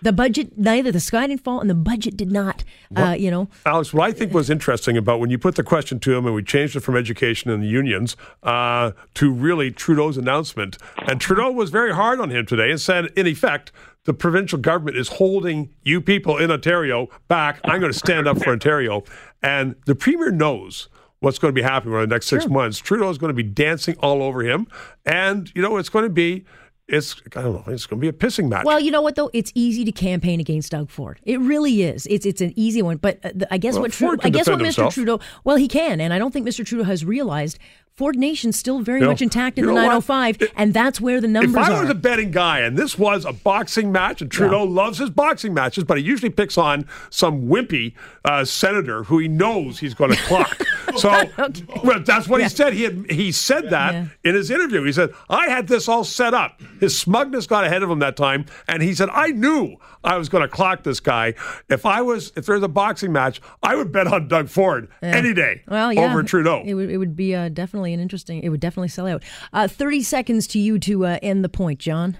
The 0.02 0.12
budget, 0.12 0.56
neither 0.56 0.90
the 0.90 1.00
sky 1.00 1.26
didn't 1.26 1.44
fall, 1.44 1.60
and 1.60 1.68
the 1.68 1.74
budget 1.74 2.16
did 2.16 2.32
not. 2.32 2.64
Uh, 2.96 3.14
you 3.18 3.30
know, 3.30 3.48
Alex, 3.66 3.92
what 3.92 4.08
I 4.08 4.12
think 4.12 4.32
was 4.32 4.50
interesting 4.50 4.96
about 4.96 5.20
when 5.20 5.30
you 5.30 5.38
put 5.38 5.56
the 5.56 5.62
question 5.62 6.00
to 6.00 6.16
him 6.16 6.26
and 6.26 6.34
we 6.34 6.42
changed 6.42 6.74
it 6.74 6.80
from 6.80 6.96
education 6.96 7.50
and 7.50 7.62
the 7.62 7.68
unions 7.68 8.16
uh, 8.42 8.92
to 9.14 9.32
really 9.32 9.70
Trudeau's 9.70 10.16
announcement, 10.16 10.78
and 11.06 11.20
Trudeau 11.20 11.50
was 11.50 11.70
very 11.70 11.94
hard 11.94 12.20
on 12.20 12.30
him 12.30 12.46
today 12.46 12.70
and 12.70 12.80
said, 12.80 13.06
in 13.16 13.26
effect, 13.26 13.72
the 14.04 14.14
provincial 14.14 14.58
government 14.58 14.96
is 14.96 15.08
holding 15.08 15.70
you 15.82 16.00
people 16.00 16.38
in 16.38 16.50
Ontario 16.50 17.08
back. 17.28 17.60
I'm 17.64 17.80
going 17.80 17.92
to 17.92 17.98
stand 17.98 18.26
up 18.26 18.42
for 18.42 18.50
Ontario. 18.50 19.04
And 19.42 19.76
the 19.84 19.94
premier 19.94 20.30
knows 20.30 20.88
what's 21.20 21.38
going 21.38 21.54
to 21.54 21.58
be 21.58 21.62
happening 21.62 21.94
over 21.94 22.06
the 22.06 22.14
next 22.14 22.26
six 22.26 22.48
months. 22.48 22.78
Trudeau 22.78 23.10
is 23.10 23.18
going 23.18 23.28
to 23.28 23.34
be 23.34 23.42
dancing 23.42 23.94
all 23.98 24.22
over 24.22 24.42
him. 24.42 24.66
And, 25.04 25.52
you 25.54 25.60
know, 25.60 25.76
it's 25.76 25.90
going 25.90 26.06
to 26.06 26.10
be 26.10 26.46
it's 26.90 27.20
I 27.36 27.42
don't 27.42 27.54
know. 27.54 27.72
It's 27.72 27.86
going 27.86 28.00
to 28.00 28.02
be 28.02 28.08
a 28.08 28.12
pissing 28.12 28.48
match. 28.48 28.64
Well, 28.64 28.80
you 28.80 28.90
know 28.90 29.02
what 29.02 29.14
though? 29.14 29.30
It's 29.32 29.52
easy 29.54 29.84
to 29.84 29.92
campaign 29.92 30.40
against 30.40 30.72
Doug 30.72 30.90
Ford. 30.90 31.20
It 31.24 31.40
really 31.40 31.82
is. 31.82 32.06
It's 32.10 32.26
it's 32.26 32.40
an 32.40 32.52
easy 32.56 32.82
one. 32.82 32.96
But 32.98 33.18
uh, 33.24 33.46
I 33.50 33.58
guess 33.58 33.74
Well, 33.74 33.82
what 33.82 33.92
Ford 33.92 34.20
Trudeau, 34.20 34.22
can 34.22 34.34
I 34.34 34.38
guess 34.38 34.48
what 34.48 34.58
Mr. 34.58 34.64
himself. 34.64 34.94
Trudeau. 34.94 35.20
Well, 35.44 35.56
he 35.56 35.68
can, 35.68 36.00
and 36.00 36.12
I 36.12 36.18
don't 36.18 36.32
think 36.32 36.46
Mr. 36.46 36.64
Trudeau 36.66 36.84
has 36.84 37.04
realized 37.04 37.58
Ford 38.00 38.16
Nation's 38.16 38.58
still 38.58 38.78
very 38.80 39.00
You 39.00 39.04
know- 39.04 39.10
much 39.12 39.20
intact 39.20 39.58
in 39.58 39.66
the 39.66 39.72
know 39.72 39.74
what? 39.74 39.82
905, 40.08 40.52
and 40.56 40.72
that's 40.72 41.02
where 41.02 41.20
the 41.20 41.28
numbers 41.28 41.54
are. 41.54 41.60
if 41.60 41.68
I 41.68 41.72
are. 41.74 41.80
was 41.82 41.90
a 41.90 41.94
betting 41.94 42.30
guy 42.30 42.60
and 42.60 42.74
this 42.78 42.98
was 42.98 43.26
a 43.26 43.32
boxing 43.34 43.92
match, 43.92 44.22
and 44.22 44.30
Trudeau 44.30 44.64
loves 44.64 44.96
his 44.96 45.10
boxing 45.10 45.52
matches, 45.52 45.84
but 45.84 45.98
he 45.98 46.02
usually 46.04 46.30
picks 46.30 46.56
on 46.56 46.86
some 47.10 47.42
wimpy 47.42 47.92
uh, 48.24 48.42
senator 48.46 49.04
who 49.04 49.18
he 49.18 49.28
knows 49.28 49.80
he's 49.80 49.92
going 49.92 50.12
to 50.16 50.16
clock. 50.22 50.62
so 50.96 51.10
well, 51.84 52.00
that's 52.00 52.26
what 52.26 52.40
Yeah. 52.40 52.48
he 52.48 52.54
said. 52.54 52.72
He 52.72 52.82
had, 52.84 53.10
he 53.10 53.32
said 53.32 53.68
that 53.68 53.92
Yeah. 53.92 54.04
in 54.24 54.34
his 54.34 54.50
interview. 54.50 54.82
He 54.84 54.92
said, 54.92 55.10
"I 55.28 55.48
had 55.50 55.68
this 55.68 55.86
all 55.86 56.02
set 56.04 56.32
up." 56.32 56.58
His 56.80 56.98
smugness 56.98 57.46
got 57.46 57.64
ahead 57.64 57.82
of 57.82 57.90
him 57.90 57.98
that 57.98 58.16
time, 58.16 58.46
and 58.66 58.82
he 58.82 58.94
said, 58.94 59.10
"I 59.12 59.28
knew 59.28 59.76
I 60.02 60.16
was 60.16 60.30
going 60.30 60.40
to 60.42 60.48
clock 60.48 60.84
this 60.84 61.00
guy. 61.00 61.34
If 61.68 61.84
I 61.84 62.00
was, 62.00 62.32
if 62.34 62.46
there's 62.46 62.62
a 62.62 62.68
boxing 62.68 63.12
match, 63.12 63.42
I 63.62 63.76
would 63.76 63.92
bet 63.92 64.06
on 64.06 64.26
Doug 64.28 64.48
Ford 64.48 64.88
any 65.02 65.34
day 65.34 65.62
well, 65.68 65.92
yeah, 65.92 66.00
over 66.10 66.22
Trudeau." 66.22 66.62
It 66.64 66.72
would, 66.74 66.88
it 66.90 66.96
would 66.96 67.14
be 67.14 67.34
uh, 67.34 67.50
definitely 67.50 67.89
an 67.92 68.00
interesting. 68.00 68.42
It 68.42 68.48
would 68.50 68.60
definitely 68.60 68.88
sell 68.88 69.06
out. 69.06 69.22
Uh, 69.52 69.68
Thirty 69.68 70.02
seconds 70.02 70.46
to 70.48 70.58
you 70.58 70.78
to 70.80 71.06
uh, 71.06 71.18
end 71.22 71.44
the 71.44 71.48
point, 71.48 71.78
John. 71.78 72.16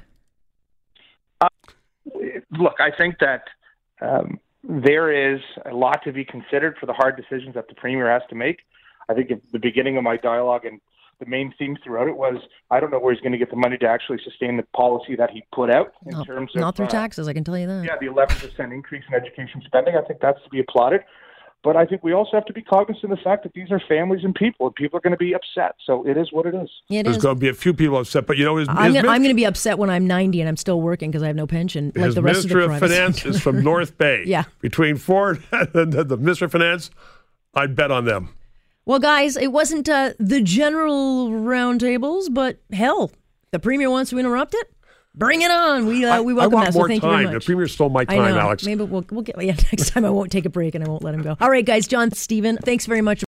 look, 2.58 2.74
I 2.80 2.90
think 2.96 3.16
that 3.20 3.44
um, 4.00 4.38
there 4.62 5.34
is 5.34 5.40
a 5.70 5.74
lot 5.74 6.02
to 6.04 6.12
be 6.12 6.24
considered 6.24 6.76
for 6.78 6.86
the 6.86 6.92
hard 6.92 7.16
decisions 7.16 7.54
that 7.54 7.68
the 7.68 7.74
premier 7.74 8.10
has 8.10 8.22
to 8.30 8.34
make. 8.34 8.60
I 9.08 9.14
think 9.14 9.30
at 9.30 9.40
the 9.52 9.58
beginning 9.58 9.96
of 9.96 10.04
my 10.04 10.16
dialogue 10.16 10.64
and 10.64 10.80
the 11.18 11.26
main 11.26 11.52
theme 11.58 11.76
throughout 11.84 12.08
it 12.08 12.16
was 12.16 12.36
I 12.70 12.80
don't 12.80 12.90
know 12.90 12.98
where 12.98 13.12
he's 13.12 13.20
going 13.20 13.32
to 13.32 13.38
get 13.38 13.50
the 13.50 13.56
money 13.56 13.76
to 13.78 13.86
actually 13.86 14.18
sustain 14.24 14.56
the 14.56 14.62
policy 14.74 15.16
that 15.16 15.30
he 15.30 15.42
put 15.52 15.70
out 15.70 15.92
in 16.06 16.12
Not, 16.12 16.26
terms 16.26 16.50
of 16.54 16.60
not 16.60 16.76
through 16.76 16.86
uh, 16.86 16.90
taxes, 16.90 17.28
I 17.28 17.32
can 17.34 17.44
tell 17.44 17.58
you 17.58 17.66
that. 17.66 17.84
yeah, 17.84 17.96
the 18.00 18.06
11% 18.06 18.72
increase 18.72 19.04
in 19.08 19.14
education 19.14 19.62
spending. 19.66 19.96
I 19.96 20.02
think 20.06 20.20
that's 20.20 20.42
to 20.44 20.48
be 20.48 20.60
applauded. 20.60 21.02
But 21.62 21.76
I 21.76 21.84
think 21.84 22.02
we 22.02 22.14
also 22.14 22.30
have 22.32 22.46
to 22.46 22.54
be 22.54 22.62
cognizant 22.62 23.04
of 23.04 23.18
the 23.18 23.22
fact 23.22 23.42
that 23.42 23.52
these 23.52 23.70
are 23.70 23.80
families 23.86 24.24
and 24.24 24.34
people, 24.34 24.66
and 24.66 24.74
people 24.74 24.96
are 24.96 25.02
going 25.02 25.12
to 25.12 25.18
be 25.18 25.34
upset. 25.34 25.74
So 25.84 26.06
it 26.06 26.16
is 26.16 26.32
what 26.32 26.46
it 26.46 26.54
is. 26.54 26.70
It 26.88 27.02
There's 27.02 27.16
is. 27.16 27.22
going 27.22 27.36
to 27.36 27.40
be 27.40 27.48
a 27.50 27.54
few 27.54 27.74
people 27.74 27.98
upset, 27.98 28.26
but 28.26 28.38
you 28.38 28.46
know, 28.46 28.56
his, 28.56 28.66
I'm 28.68 28.92
his 28.92 29.02
gonna, 29.02 29.12
I'm 29.12 29.20
going 29.20 29.30
to 29.30 29.34
be 29.34 29.44
upset 29.44 29.78
when 29.78 29.90
I'm 29.90 30.06
90 30.06 30.40
and 30.40 30.48
I'm 30.48 30.56
still 30.56 30.80
working 30.80 31.10
because 31.10 31.22
I 31.22 31.26
have 31.26 31.36
no 31.36 31.46
pension, 31.46 31.92
like 31.94 32.06
his 32.06 32.14
the 32.14 32.22
rest 32.22 32.48
Minister 32.48 32.60
of 32.60 32.68
the 32.68 32.74
of, 32.74 32.80
private 32.80 32.94
Finance 32.94 33.16
sector. 33.16 33.28
is 33.30 33.40
from 33.40 33.60
North 33.64 33.98
Bay. 33.98 34.24
Yeah. 34.26 34.44
Between 34.60 34.96
Ford 34.96 35.42
and 35.52 35.92
the, 35.92 36.02
the 36.02 36.16
Minister 36.16 36.46
of 36.46 36.52
Finance, 36.52 36.90
I'd 37.54 37.76
bet 37.76 37.90
on 37.90 38.06
them. 38.06 38.34
Well, 38.86 38.98
guys, 38.98 39.36
it 39.36 39.52
wasn't 39.52 39.88
uh, 39.88 40.14
the 40.18 40.40
general 40.40 41.30
roundtables, 41.30 42.32
but 42.32 42.58
hell, 42.72 43.10
the 43.50 43.58
premier 43.58 43.90
wants 43.90 44.10
to 44.10 44.18
interrupt 44.18 44.54
it. 44.54 44.72
Bring 45.14 45.42
it 45.42 45.50
on. 45.50 45.86
We 45.86 46.04
uh, 46.04 46.16
I, 46.16 46.20
we 46.20 46.32
I 46.32 46.36
welcome 46.36 46.54
want 46.54 46.66
that. 46.66 46.72
So 46.72 46.78
more 46.78 46.88
thank 46.88 47.02
you 47.02 47.08
very 47.10 47.24
much. 47.24 47.34
The 47.34 47.40
Premier 47.40 47.66
stole 47.66 47.88
my 47.88 48.02
I 48.02 48.04
time. 48.04 48.36
Alex. 48.36 48.64
Maybe 48.64 48.84
we'll 48.84 49.04
we'll 49.10 49.22
get 49.22 49.42
yeah 49.42 49.56
next 49.72 49.90
time. 49.90 50.04
I 50.04 50.10
won't 50.10 50.30
take 50.30 50.44
a 50.44 50.50
break 50.50 50.74
and 50.74 50.84
I 50.84 50.88
won't 50.88 51.02
let 51.02 51.14
him 51.14 51.22
go. 51.22 51.36
All 51.40 51.50
right, 51.50 51.66
guys. 51.66 51.88
John, 51.88 52.12
Stephen, 52.12 52.58
thanks 52.58 52.86
very 52.86 53.02
much. 53.02 53.24